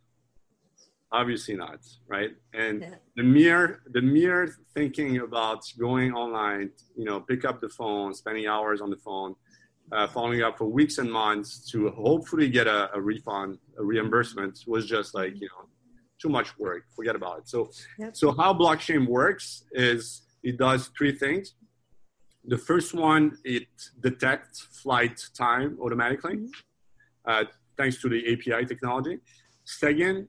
[1.11, 2.31] Obviously not, right?
[2.53, 2.95] And yeah.
[3.15, 8.45] the mere the mere thinking about going online, you know, pick up the phone, spending
[8.47, 9.35] hours on the phone,
[9.91, 14.59] uh, following up for weeks and months to hopefully get a, a, refund, a reimbursement
[14.67, 15.69] was just like, you know,
[16.21, 16.83] too much work.
[16.95, 17.49] Forget about it.
[17.49, 18.15] So, yep.
[18.15, 21.53] so how blockchain works is it does three things.
[22.45, 23.67] The first one, it
[23.99, 27.29] detects flight time automatically, mm-hmm.
[27.29, 27.43] uh,
[27.77, 29.19] thanks to the API technology.
[29.65, 30.27] Second,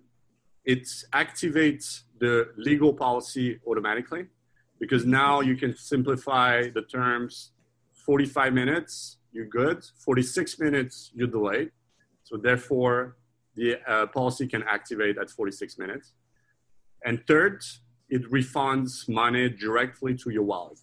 [0.64, 4.26] it activates the legal policy automatically
[4.80, 7.52] because now you can simplify the terms
[8.04, 9.84] 45 minutes you're good.
[10.04, 11.70] 46 minutes, you're delayed.
[12.24, 13.16] So therefore,
[13.54, 16.12] the uh, policy can activate at 46 minutes.
[17.04, 17.62] And third,
[18.08, 20.78] it refunds money directly to your wallet,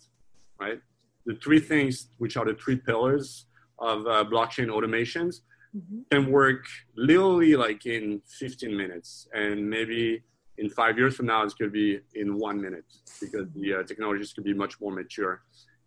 [0.60, 0.80] right?
[1.26, 3.46] The three things, which are the three pillars
[3.80, 5.42] of uh, blockchain automations,
[5.76, 6.02] mm-hmm.
[6.12, 9.28] can work literally like in 15 minutes.
[9.34, 10.24] And maybe
[10.58, 12.86] in five years from now, it's going to be in one minute
[13.20, 15.44] because the uh, technologies could be much more mature.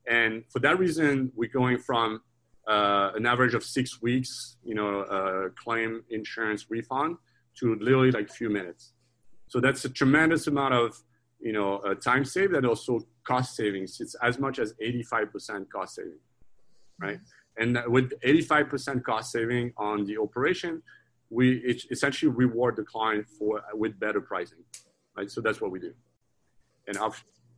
[0.08, 2.22] And for that reason, we're going from
[2.68, 7.16] uh, an average of six weeks, you know, uh, claim insurance refund
[7.58, 8.92] to literally like few minutes.
[9.48, 11.02] So that's a tremendous amount of,
[11.40, 14.00] you know, uh, time saved and also cost savings.
[14.00, 16.18] It's as much as 85% cost saving,
[17.00, 17.20] right?
[17.56, 20.82] And with 85% cost saving on the operation,
[21.30, 21.56] we
[21.90, 24.58] essentially reward the client for with better pricing,
[25.16, 25.30] right?
[25.30, 25.92] So that's what we do.
[26.86, 26.98] And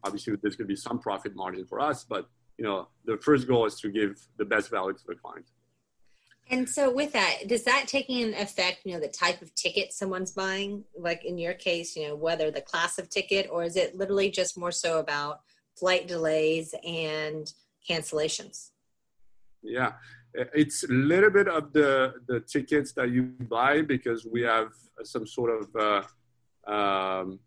[0.05, 2.29] obviously, there's going to be some profit margin for us, but
[2.61, 5.47] you know, the first goal is to give the best value to the client.
[6.51, 9.95] And so with that, does that take an effect, you know, the type of ticket
[9.95, 10.85] someone's buying?
[10.99, 14.31] Like in your case, you know, whether the class of ticket or is it literally
[14.31, 15.41] just more so about
[15.75, 17.51] flight delays and
[17.89, 18.73] cancellations?
[19.63, 19.93] Yeah,
[20.35, 24.69] it's a little bit of the, the tickets that you buy because we have
[25.03, 26.05] some sort of,
[26.69, 27.41] uh, um,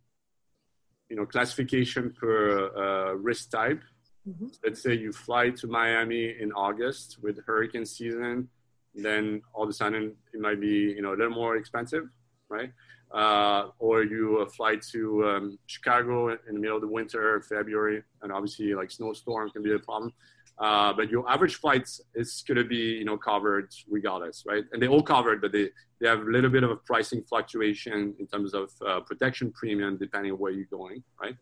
[1.07, 3.83] you know, classification per uh, risk type.
[4.27, 4.47] Mm-hmm.
[4.63, 8.47] Let's say you fly to Miami in August with hurricane season,
[8.95, 12.05] then all of a sudden it might be you know a little more expensive,
[12.49, 12.71] right?
[13.11, 18.01] Uh, or you uh, fly to um, Chicago in the middle of the winter, February,
[18.21, 20.11] and obviously like snowstorm can be a problem.
[20.57, 24.63] Uh, but your average flights is going to be you know covered regardless, right?
[24.71, 28.15] And they all covered, but they they have a little bit of a pricing fluctuation
[28.19, 31.35] in terms of uh, protection premium depending on where you're going, right?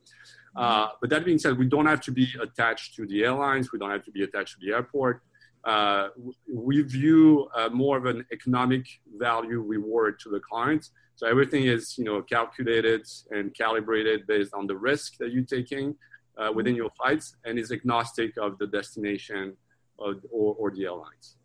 [0.56, 3.72] Uh, but that being said, we don't have to be attached to the airlines.
[3.72, 5.22] We don't have to be attached to the airport.
[5.64, 6.10] Uh,
[6.52, 8.86] we view uh, more of an economic
[9.18, 10.92] value reward to the clients.
[11.16, 15.96] So everything is, you know, calculated and calibrated based on the risk that you're taking
[16.38, 19.56] uh, within your flights, and is agnostic of the destination
[19.98, 21.36] or, or, or the airlines.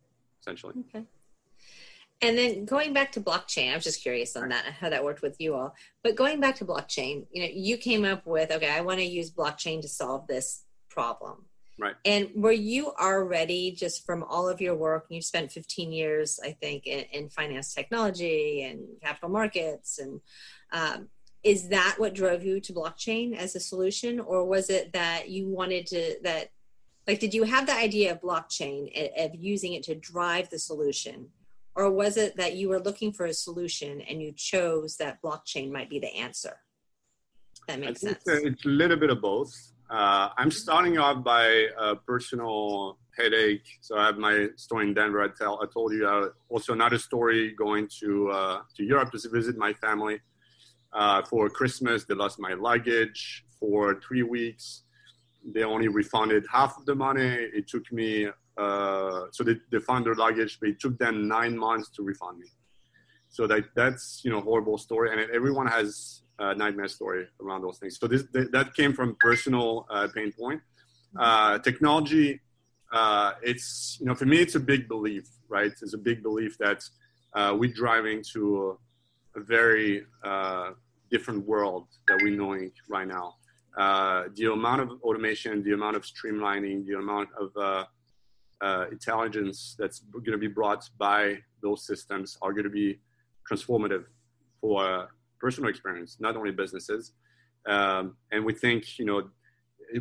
[0.41, 0.75] essentially.
[0.89, 1.05] Okay.
[2.23, 5.21] And then going back to blockchain, I was just curious on that, how that worked
[5.21, 5.75] with you all.
[6.03, 9.05] But going back to blockchain, you know, you came up with, okay, I want to
[9.05, 11.45] use blockchain to solve this problem.
[11.79, 11.95] Right.
[12.07, 16.53] And were you already just from all of your work, you spent 15 years, I
[16.53, 19.99] think, in, in finance technology and capital markets.
[19.99, 20.21] And
[20.73, 21.09] um,
[21.43, 24.21] is that what drove you to blockchain as a solution?
[24.21, 26.49] Or was it that you wanted to, that,
[27.07, 28.89] like, did you have the idea of blockchain,
[29.23, 31.29] of using it to drive the solution?
[31.77, 35.71] Or was it that you were looking for a solution and you chose that blockchain
[35.71, 36.57] might be the answer?
[37.69, 38.23] That makes sense.
[38.27, 39.53] It's a little bit of both.
[39.91, 43.67] Uh, I'm starting off by a personal headache.
[43.83, 45.23] So I have my story in Denver.
[45.23, 49.29] I tell I told you uh, also another story going to uh, to Europe to
[49.29, 50.21] visit my family
[50.93, 52.05] uh, for Christmas.
[52.05, 54.83] They lost my luggage for three weeks.
[55.55, 57.29] They only refunded half of the money.
[57.59, 61.57] It took me uh, so they, they found their luggage, but it took them nine
[61.57, 62.47] months to refund me.
[63.29, 67.79] So that that's you know horrible story, and everyone has a nightmare story around those
[67.79, 67.99] things.
[67.99, 70.61] So this that came from personal uh, pain point.
[71.19, 72.41] Uh, technology,
[72.93, 75.73] uh, it's you know for me it's a big belief, right?
[75.83, 76.83] It's a big belief that
[77.35, 78.79] uh, we're driving to
[79.35, 80.07] a, a very
[81.11, 83.35] different world that we're knowing right now.
[84.39, 87.51] the amount of automation, the amount of streamlining, the amount of
[88.61, 92.99] uh, intelligence that's going to be brought by those systems are going to be
[93.51, 94.05] transformative
[94.61, 95.09] for
[95.41, 97.13] personal experience, not only businesses.
[97.67, 99.29] Um, and we think, you know,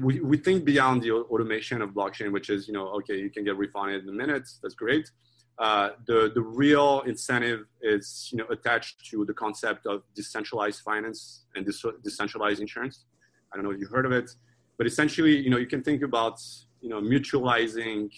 [0.01, 3.43] we, we think beyond the automation of blockchain, which is, you know, okay, you can
[3.43, 4.59] get refunded in minutes.
[4.61, 5.11] That's great.
[5.57, 11.45] Uh, the, the real incentive is, you know, attached to the concept of decentralized finance
[11.55, 11.65] and
[12.03, 13.05] decentralized insurance.
[13.51, 14.31] I don't know if you heard of it,
[14.77, 16.41] but essentially, you know, you can think about,
[16.81, 18.09] you know, mutualizing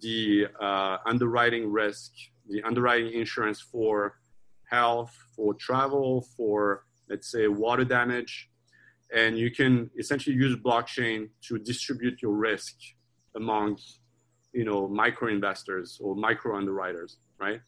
[0.00, 2.12] the uh, underwriting risk,
[2.48, 4.18] the underwriting insurance for
[4.70, 8.50] health, for travel, for let's say water damage,
[9.14, 12.74] and you can essentially use blockchain to distribute your risk
[13.36, 13.78] among
[14.52, 17.60] you know micro investors or micro underwriters, right?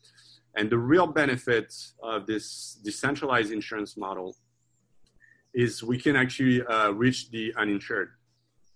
[0.56, 4.36] And the real benefit of this decentralized insurance model
[5.52, 8.10] is we can actually uh, reach the uninsured,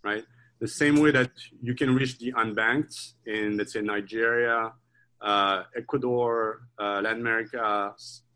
[0.03, 0.25] right?
[0.61, 1.31] The same way that
[1.63, 4.73] you can reach the unbanked in, let's say, Nigeria,
[5.21, 7.95] uh, Ecuador, uh, Latin America,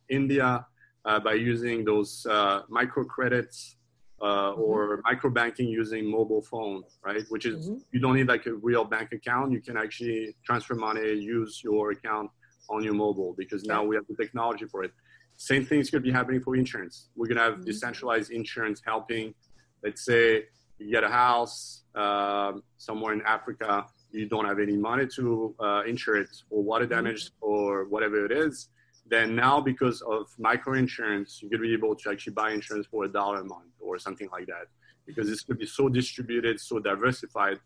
[0.08, 0.66] India,
[1.04, 3.74] uh, by using those uh, microcredits
[4.20, 4.60] uh, mm-hmm.
[4.60, 7.24] or micro banking using mobile phone, right?
[7.28, 7.78] Which is mm-hmm.
[7.90, 9.52] you don't need like a real bank account.
[9.52, 12.30] You can actually transfer money, use your account
[12.70, 14.92] on your mobile because now we have the technology for it.
[15.36, 17.08] Same thing is going to be happening for insurance.
[17.16, 17.64] We're going to have mm-hmm.
[17.64, 19.34] decentralized insurance helping,
[19.82, 20.44] let's say,
[20.84, 25.82] you get a house uh, somewhere in Africa, you don't have any money to uh,
[25.86, 26.94] insure it or water mm-hmm.
[26.94, 28.68] damage or whatever it is,
[29.06, 33.04] then now because of micro insurance, you're gonna be able to actually buy insurance for
[33.04, 34.66] a dollar a month or something like that.
[35.06, 37.58] Because it's gonna be so distributed, so diversified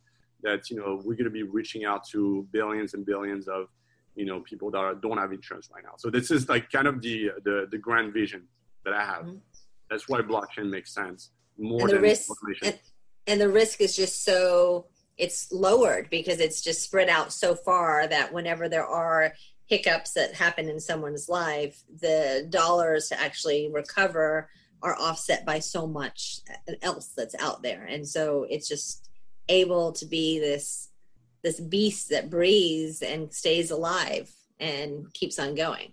[0.43, 3.69] that you know we're gonna be reaching out to billions and billions of
[4.15, 5.95] you know people that are, don't have insurance right now.
[5.99, 8.45] So this is like kind of the the, the grand vision
[8.85, 9.25] that I have.
[9.25, 9.37] Mm-hmm.
[9.91, 12.31] That's why blockchain makes sense more and the than risk,
[12.63, 12.79] and,
[13.27, 14.87] and the risk is just so
[15.17, 19.33] it's lowered because it's just spread out so far that whenever there are
[19.67, 24.49] hiccups that happen in someone's life the dollars to actually recover
[24.83, 26.41] are offset by so much
[26.83, 27.85] else that's out there.
[27.85, 29.09] And so it's just
[29.49, 30.91] able to be this
[31.43, 35.93] this beast that breathes and stays alive and keeps on going.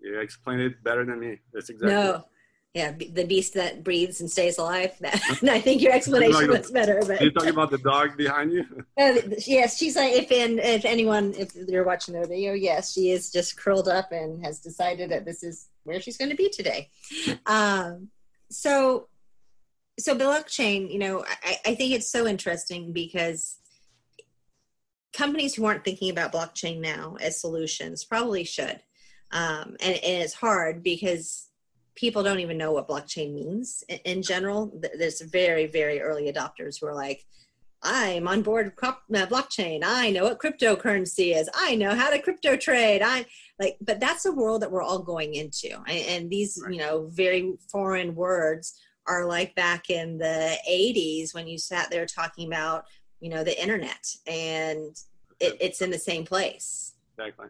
[0.00, 1.38] You explained it better than me.
[1.52, 2.24] That's exactly no
[2.76, 4.92] yeah, the beast that breathes and stays alive.
[5.02, 7.00] I think your explanation was better.
[7.06, 8.64] But are you talking about the dog behind you?
[8.98, 9.14] Uh,
[9.46, 13.30] yes, she's like if in if anyone if you're watching the video, yes, she is
[13.30, 16.90] just curled up and has decided that this is where she's going to be today.
[17.46, 18.08] Um,
[18.50, 19.08] so,
[19.98, 23.58] so blockchain, you know, I, I think it's so interesting because
[25.12, 28.80] companies who aren't thinking about blockchain now as solutions probably should.
[29.30, 31.46] Um, and, and it's hard because
[31.96, 34.72] people don't even know what blockchain means in, general.
[34.96, 37.24] There's very, very early adopters who are like,
[37.82, 39.80] I'm on board uh, blockchain.
[39.84, 41.48] I know what cryptocurrency is.
[41.54, 43.02] I know how to crypto trade.
[43.02, 43.26] I
[43.58, 45.80] like, but that's a world that we're all going into.
[45.88, 46.72] And these, right.
[46.72, 52.06] you know, very foreign words are like back in the 80s when you sat there
[52.06, 52.84] talking about,
[53.20, 54.96] you know, the internet and
[55.40, 56.94] it, it's in the same place.
[57.18, 57.46] Exactly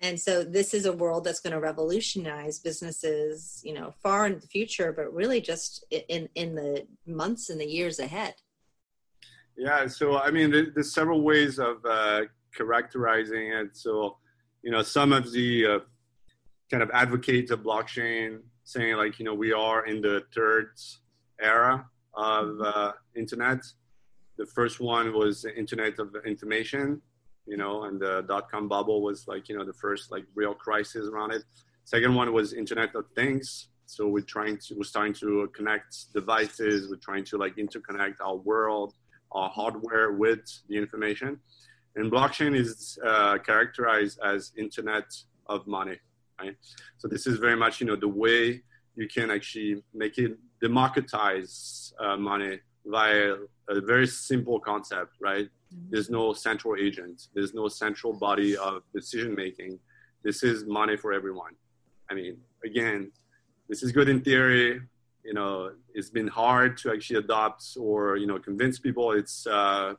[0.00, 4.34] and so this is a world that's going to revolutionize businesses you know far in
[4.34, 8.34] the future but really just in in the months and the years ahead
[9.56, 12.22] yeah so i mean there's several ways of uh,
[12.54, 13.76] characterizing it.
[13.76, 14.16] So,
[14.62, 15.78] you know, some of the uh,
[16.70, 20.72] kind of advocates of blockchain saying like, you know, we are in the third
[21.40, 23.60] era of uh, internet.
[24.36, 27.00] The first one was the internet of information,
[27.48, 30.54] you know, and the dot com bubble was like, you know, the first like real
[30.54, 31.42] crisis around it.
[31.84, 33.68] Second one was internet of things.
[33.86, 36.90] So we're trying to, we're starting to connect devices.
[36.90, 38.92] We're trying to like interconnect our world,
[39.32, 41.40] our hardware with the information.
[41.96, 45.08] And blockchain is uh, characterized as internet
[45.46, 45.98] of money,
[46.38, 46.56] right?
[46.98, 48.62] So this is very much, you know, the way
[48.94, 53.36] you can actually make it democratize uh, money via
[53.68, 55.48] a very simple concept, right?
[55.90, 57.28] There's no central agent.
[57.34, 59.78] There's no central body of decision making.
[60.24, 61.54] This is money for everyone.
[62.10, 63.12] I mean, again,
[63.68, 64.80] this is good in theory.
[65.24, 69.12] You know, it's been hard to actually adopt or you know convince people.
[69.12, 69.94] It's uh,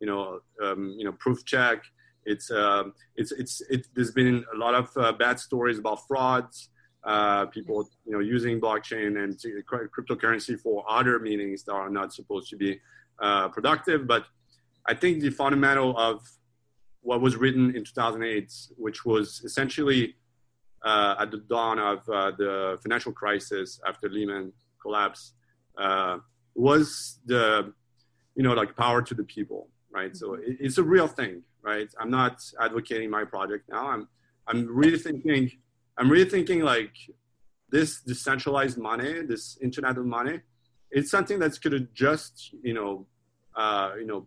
[0.00, 1.82] you know um, you know proof check.
[2.24, 2.84] It's uh,
[3.16, 6.68] it's it's it, there's been a lot of uh, bad stories about frauds.
[7.02, 12.48] Uh, people you know using blockchain and cryptocurrency for other meanings that are not supposed
[12.50, 12.78] to be
[13.20, 14.06] uh, productive.
[14.06, 14.26] But
[14.86, 16.22] I think the fundamental of
[17.02, 20.14] what was written in 2008, which was essentially
[20.84, 25.34] uh, at the dawn of uh, the financial crisis after Lehman collapse
[25.78, 26.18] uh,
[26.54, 27.72] was the
[28.34, 30.16] you know like power to the people right?
[30.16, 31.88] So it, it's a real thing right?
[32.00, 33.88] I'm not advocating my project now.
[33.88, 34.08] I'm
[34.50, 35.50] i'm really thinking
[35.98, 36.92] i'm really thinking like
[37.70, 40.40] this decentralized money this internet of money
[40.90, 43.06] it's something that's going to just you know
[43.56, 44.26] uh, you know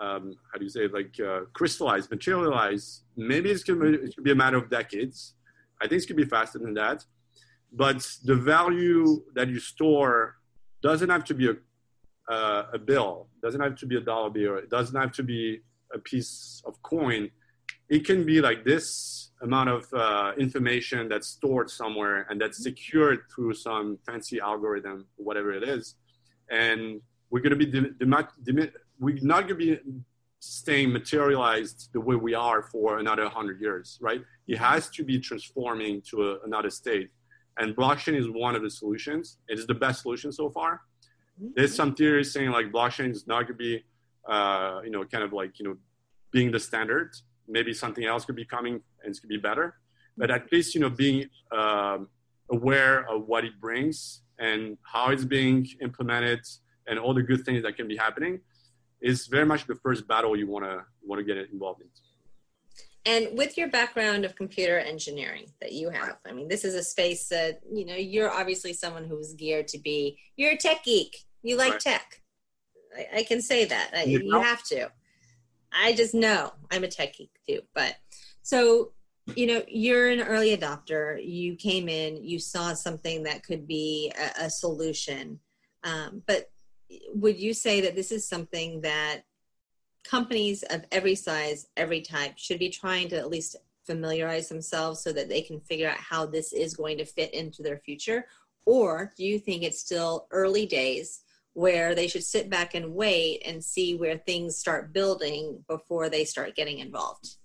[0.00, 3.80] um, how do you say like uh, crystallize materialize maybe it's going
[4.14, 5.34] to be a matter of decades
[5.84, 7.04] I think it could be faster than that.
[7.72, 10.36] But the value that you store
[10.82, 14.56] doesn't have to be a, uh, a bill, doesn't have to be a dollar bill,
[14.56, 15.60] it doesn't have to be
[15.92, 17.30] a piece of coin.
[17.88, 23.20] It can be like this amount of uh, information that's stored somewhere and that's secured
[23.34, 25.96] through some fancy algorithm, whatever it is.
[26.50, 27.90] And we're going to be,
[28.98, 29.78] we're not going to be
[30.40, 34.22] staying materialized the way we are for another 100 years, right?
[34.46, 37.10] It has to be transforming to a, another state.
[37.58, 39.38] And blockchain is one of the solutions.
[39.48, 40.82] It is the best solution so far.
[41.40, 41.52] Mm-hmm.
[41.56, 43.84] There's some theories saying like blockchain is not going to be,
[44.28, 45.76] uh, you know, kind of like, you know,
[46.30, 47.14] being the standard.
[47.48, 49.76] Maybe something else could be coming and it's going to be better.
[50.16, 52.08] But at least, you know, being um,
[52.50, 56.40] aware of what it brings and how it's being implemented
[56.86, 58.40] and all the good things that can be happening
[59.04, 61.88] is very much the first battle you want to want to get involved in.
[63.06, 66.82] And with your background of computer engineering that you have, I mean, this is a
[66.82, 70.18] space that you know you're obviously someone who's geared to be.
[70.36, 71.24] You're a tech geek.
[71.42, 71.80] You like right.
[71.80, 72.22] tech.
[72.96, 73.90] I, I, can say that.
[73.94, 74.90] I, you, you have to.
[75.72, 77.60] I just know I'm a tech geek too.
[77.74, 77.96] But
[78.40, 78.92] so
[79.36, 84.12] you know you're an early adopter you came in you saw something that could be
[84.18, 85.40] a, a solution
[85.82, 86.50] um, but
[87.14, 89.22] would you say that this is something that
[90.04, 93.56] companies of every size, every type should be trying to at least
[93.86, 97.62] familiarize themselves so that they can figure out how this is going to fit into
[97.62, 98.26] their future?
[98.66, 101.20] Or do you think it's still early days
[101.52, 106.24] where they should sit back and wait and see where things start building before they
[106.24, 107.36] start getting involved?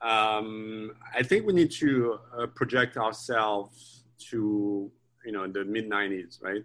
[0.00, 4.90] Um, I think we need to uh, project ourselves to
[5.24, 6.64] you know the mid 90s, right?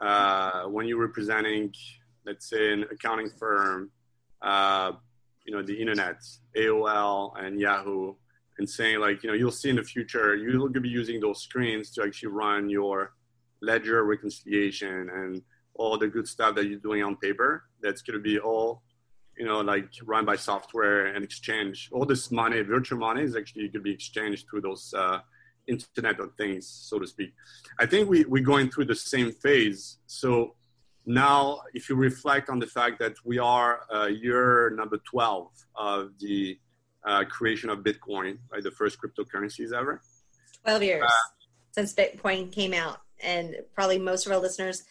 [0.00, 1.72] Uh, when you're representing,
[2.26, 3.90] let's say, an accounting firm,
[4.42, 4.92] uh,
[5.44, 6.22] you know, the internet,
[6.56, 8.14] AOL and Yahoo,
[8.58, 11.90] and saying like, you know, you'll see in the future, you'll be using those screens
[11.92, 13.12] to actually run your
[13.62, 15.42] ledger reconciliation and
[15.74, 17.64] all the good stuff that you're doing on paper.
[17.82, 18.82] That's going to be all,
[19.36, 21.88] you know, like run by software and exchange.
[21.92, 24.92] All this money, virtual money, is actually going to be exchanged through those.
[24.96, 25.20] Uh,
[25.70, 27.32] Internet of Things, so to speak.
[27.78, 29.98] I think we, we're going through the same phase.
[30.06, 30.54] So
[31.06, 36.10] now, if you reflect on the fact that we are uh, year number 12 of
[36.18, 36.58] the
[37.04, 40.00] uh, creation of Bitcoin, right, the first cryptocurrencies ever.
[40.64, 41.28] 12 years uh,
[41.72, 42.98] since Bitcoin came out.
[43.22, 44.84] And probably most of our listeners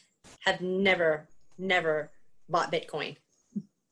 [0.45, 1.27] have never,
[1.57, 2.11] never
[2.47, 3.17] bought Bitcoin.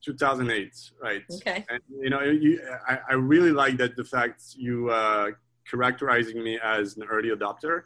[0.03, 1.21] 2008, right?
[1.31, 1.65] Okay.
[1.69, 5.31] And you know, you, I, I really like that the fact you uh,
[5.69, 7.83] characterizing me as an early adopter.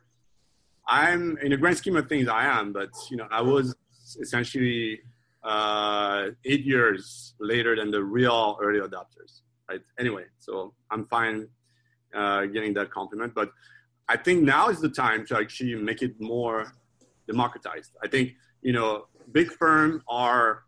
[0.88, 3.76] I'm in the grand scheme of things, I am, but you know, I was
[4.20, 5.00] essentially
[5.44, 9.82] uh, eight years later than the real early adopters, right?
[10.00, 11.48] Anyway, so I'm fine
[12.14, 13.52] uh, getting that compliment, but
[14.10, 16.74] I think now is the time to actually make it more
[17.28, 17.92] democratized.
[18.04, 20.64] I think you know, big firms are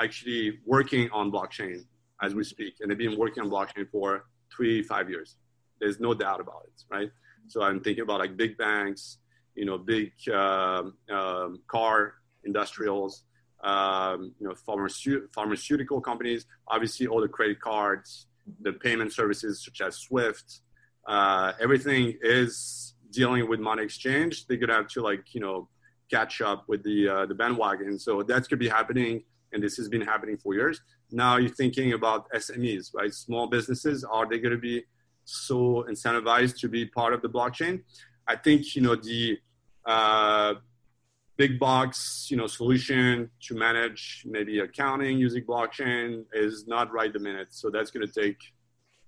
[0.00, 1.84] actually working on blockchain.
[2.22, 5.36] as we speak, and they've been working on blockchain for three, five years.
[5.80, 7.10] There's no doubt about it, right?
[7.48, 9.18] So I'm thinking about like big banks,
[9.54, 12.14] you know, big um, um, car
[12.44, 13.24] industrials,
[13.62, 18.26] um, you know, pharmaceutical, pharmaceutical companies, obviously all the credit cards,
[18.60, 20.60] the payment services such as Swift,
[21.06, 24.46] uh, everything is dealing with money exchange.
[24.46, 25.68] They're gonna have to like, you know,
[26.10, 27.98] catch up with the uh, the bandwagon.
[27.98, 30.80] So that's gonna be happening, and this has been happening for years.
[31.10, 33.12] Now you're thinking about SMEs, right?
[33.12, 34.04] Small businesses.
[34.04, 34.84] Are they gonna be
[35.24, 37.82] so incentivized to be part of the blockchain?
[38.26, 39.38] I think you know the
[39.86, 40.54] uh,
[41.36, 47.18] big box you know solution to manage maybe accounting using blockchain is not right the
[47.18, 47.48] minute.
[47.50, 48.38] So that's going to take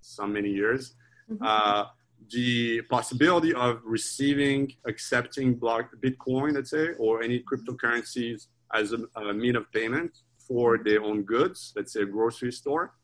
[0.00, 0.94] so many years.
[1.30, 1.44] Mm-hmm.
[1.44, 1.84] Uh,
[2.32, 9.32] the possibility of receiving, accepting block Bitcoin, let's say, or any cryptocurrencies as a, a
[9.32, 12.94] mean of payment for their own goods, let's say a grocery store,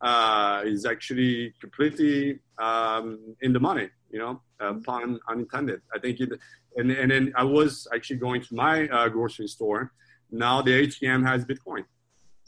[0.00, 3.88] uh, is actually completely um, in the money.
[4.10, 5.80] You know, uh, pun unintended.
[5.94, 6.30] I think it,
[6.76, 9.92] and and then I was actually going to my uh, grocery store.
[10.30, 11.84] Now the ATM has Bitcoin.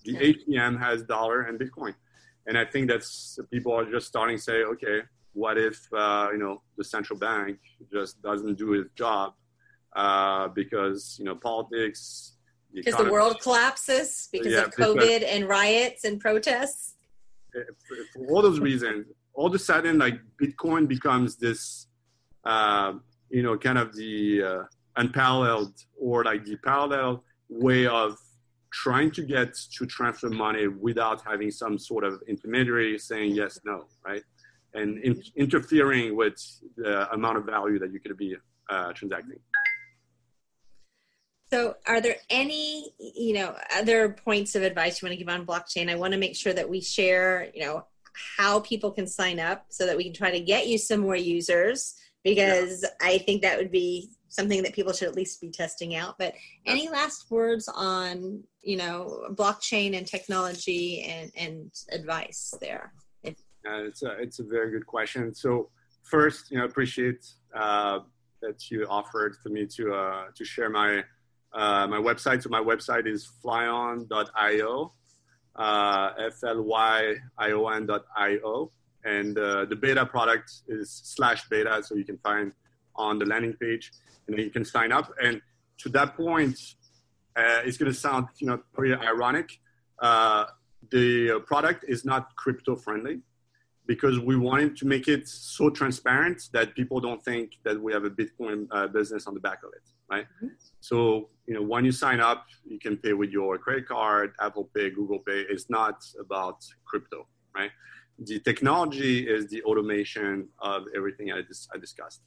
[0.04, 1.94] The ATM has dollar and Bitcoin,
[2.46, 6.38] and I think that's people are just starting to say, okay, what if uh, you
[6.38, 7.58] know the central bank
[7.92, 9.34] just doesn't do its job
[9.94, 12.34] uh, because you know politics
[12.72, 16.94] because the, the world collapses because yeah, of COVID because, and riots and protests.
[18.14, 21.86] For all those reasons, all of a sudden, like Bitcoin becomes this,
[22.44, 22.94] uh,
[23.30, 24.62] you know, kind of the uh,
[24.96, 28.16] unparalleled or like the parallel way of
[28.70, 33.86] trying to get to transfer money without having some sort of intermediary saying yes, no,
[34.04, 34.22] right?
[34.74, 36.36] And in, interfering with
[36.76, 38.36] the amount of value that you could be
[38.68, 39.38] uh, transacting.
[41.50, 45.46] So, are there any, you know, other points of advice you want to give on
[45.46, 45.90] blockchain?
[45.90, 47.86] I want to make sure that we share, you know,
[48.36, 51.16] how people can sign up so that we can try to get you some more
[51.16, 51.94] users
[52.24, 52.88] because yeah.
[53.00, 56.18] I think that would be something that people should at least be testing out.
[56.18, 56.34] But
[56.66, 62.92] any last words on, you know, blockchain and technology and, and advice there?
[63.22, 65.34] If- uh, it's a it's a very good question.
[65.34, 65.70] So
[66.02, 68.00] first, you know, appreciate uh,
[68.42, 71.02] that you offered for me to uh, to share my
[71.52, 72.42] uh, my website.
[72.42, 74.92] So my website is flyon.io,
[75.56, 76.72] uh, F-L-Y-I-O-N.io.
[79.04, 82.52] And uh, the beta product is slash beta, so you can find
[82.96, 83.92] on the landing page,
[84.26, 85.12] and then you can sign up.
[85.22, 85.40] And
[85.78, 86.58] to that point,
[87.36, 89.60] uh, it's going to sound, you know, pretty ironic.
[90.00, 90.46] Uh,
[90.90, 93.20] the product is not crypto friendly
[93.88, 98.04] because we wanted to make it so transparent that people don't think that we have
[98.04, 100.26] a Bitcoin uh, business on the back of it, right?
[100.36, 100.48] Mm-hmm.
[100.80, 104.68] So, you know, when you sign up, you can pay with your credit card, Apple
[104.74, 105.40] Pay, Google Pay.
[105.48, 107.70] It's not about crypto, right?
[108.18, 112.20] The technology is the automation of everything I, dis- I discussed.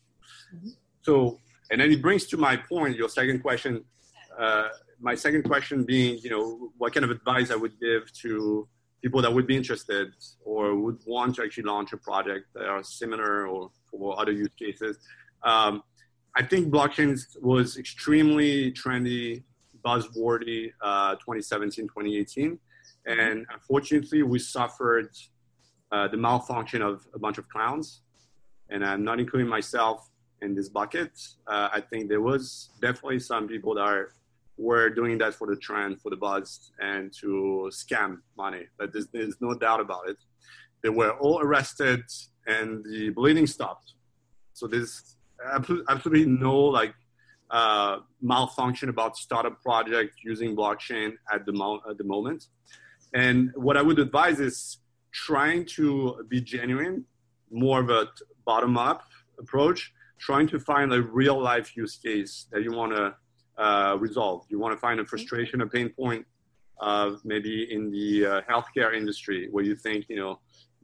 [0.55, 0.70] Mm-hmm.
[1.03, 1.38] So,
[1.70, 3.86] and then it brings to my point, your second question.
[4.38, 8.68] Uh, my second question being, you know, what kind of advice I would give to
[9.02, 10.14] people that would be interested
[10.45, 14.54] or would want to actually launch a project that are similar or for other use
[14.58, 14.99] cases.
[15.43, 15.84] Um,
[16.36, 19.43] I think blockchain was extremely trendy,
[19.84, 22.60] buzzwordy, uh, 2017, 2018.
[23.06, 25.10] And unfortunately, we suffered
[25.91, 28.02] uh, the malfunction of a bunch of clowns.
[28.70, 30.10] And I'm not including myself
[30.41, 31.12] in this bucket.
[31.47, 34.12] Uh, I think there was definitely some people that are
[34.62, 38.64] were doing that for the trend, for the buzz, and to scam money.
[38.78, 40.18] But there's, there's no doubt about it.
[40.84, 42.03] They were all arrested,
[42.47, 43.93] and the bleeding stopped.
[44.53, 45.16] So there's
[45.89, 46.93] absolutely no like
[47.49, 52.45] uh, malfunction about startup project using blockchain at the, mo- at the moment.
[53.14, 54.78] And what I would advise is
[55.12, 57.05] trying to be genuine,
[57.51, 58.07] more of a
[58.45, 59.03] bottom up
[59.39, 63.16] approach, trying to find a real life use case that you want to
[63.62, 64.39] uh, resolve.
[64.49, 66.26] You want to find a frustration, a pain point
[66.80, 70.39] of maybe in the uh, healthcare industry where you think, you know,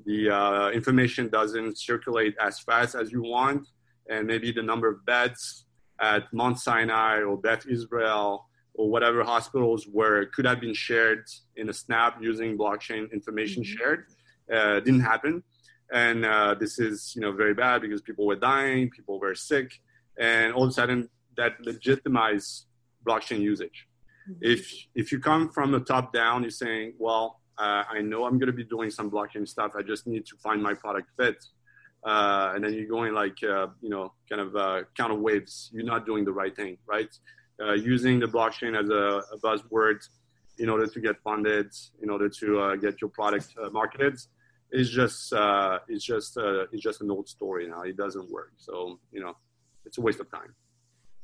[0.06, 3.68] the uh, information doesn't circulate as fast as you want,
[4.10, 5.66] and maybe the number of beds
[6.00, 11.26] at Mount Sinai or Beth Israel or whatever hospitals where it could have been shared
[11.56, 13.78] in a snap using blockchain information mm-hmm.
[13.78, 14.06] shared
[14.54, 15.44] uh, didn't happen.
[15.92, 19.72] And uh, this is, you know, very bad because people were dying, people were sick,
[20.20, 22.66] and all of a sudden that legitimize
[23.08, 23.88] blockchain usage.
[24.30, 24.40] Mm-hmm.
[24.42, 24.62] If
[24.96, 28.48] if you come from the top down, you're saying, well, uh, I know I'm going
[28.48, 29.72] to be doing some blockchain stuff.
[29.78, 31.44] I just need to find my product fit.
[32.06, 35.72] Uh, and then you're going like, uh, you know, kind of uh, counter waves.
[35.74, 37.10] You're not doing the right thing, right?
[37.62, 40.00] Uh, using the blockchain as a, a buzzword
[40.60, 41.72] in order to get funded,
[42.02, 44.16] in order to uh, get your product uh, marketed,
[44.72, 47.82] is just uh, it's just uh, it's just an old story now.
[47.82, 48.52] It doesn't work.
[48.58, 49.36] So you know,
[49.86, 50.54] it's a waste of time.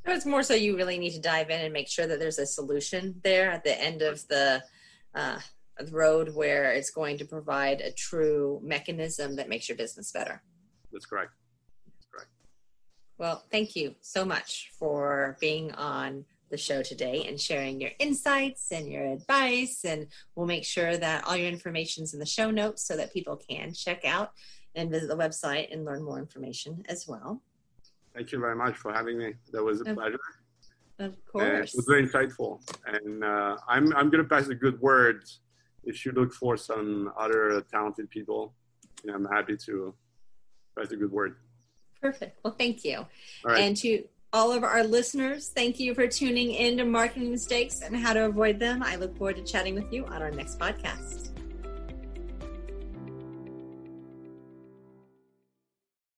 [0.05, 2.39] So it's more so you really need to dive in and make sure that there's
[2.39, 4.61] a solution there at the end of the
[5.15, 5.39] uh,
[5.91, 10.41] road where it's going to provide a true mechanism that makes your business better.
[10.91, 11.31] That's correct.
[11.85, 12.29] That's correct.
[13.17, 18.71] Well, thank you so much for being on the show today and sharing your insights
[18.71, 19.85] and your advice.
[19.85, 23.13] And we'll make sure that all your information is in the show notes so that
[23.13, 24.33] people can check out
[24.75, 27.41] and visit the website and learn more information as well.
[28.15, 29.33] Thank you very much for having me.
[29.51, 30.19] That was a Of- pleasure.
[30.99, 31.73] Of And course.
[31.73, 32.61] it was very insightful.
[32.85, 35.23] And uh, I'm, I'm going to pass a good word.
[35.83, 38.53] If you look for some other talented people,
[39.03, 39.93] you know, I'm happy to
[40.77, 41.35] pass a good word.
[41.99, 42.37] Perfect.
[42.43, 43.05] Well, thank you.
[43.43, 43.61] Right.
[43.61, 47.95] And to all of our listeners, thank you for tuning in to Marketing Mistakes and
[47.95, 48.83] How to Avoid Them.
[48.83, 51.22] I look forward to chatting with you on our next podcast.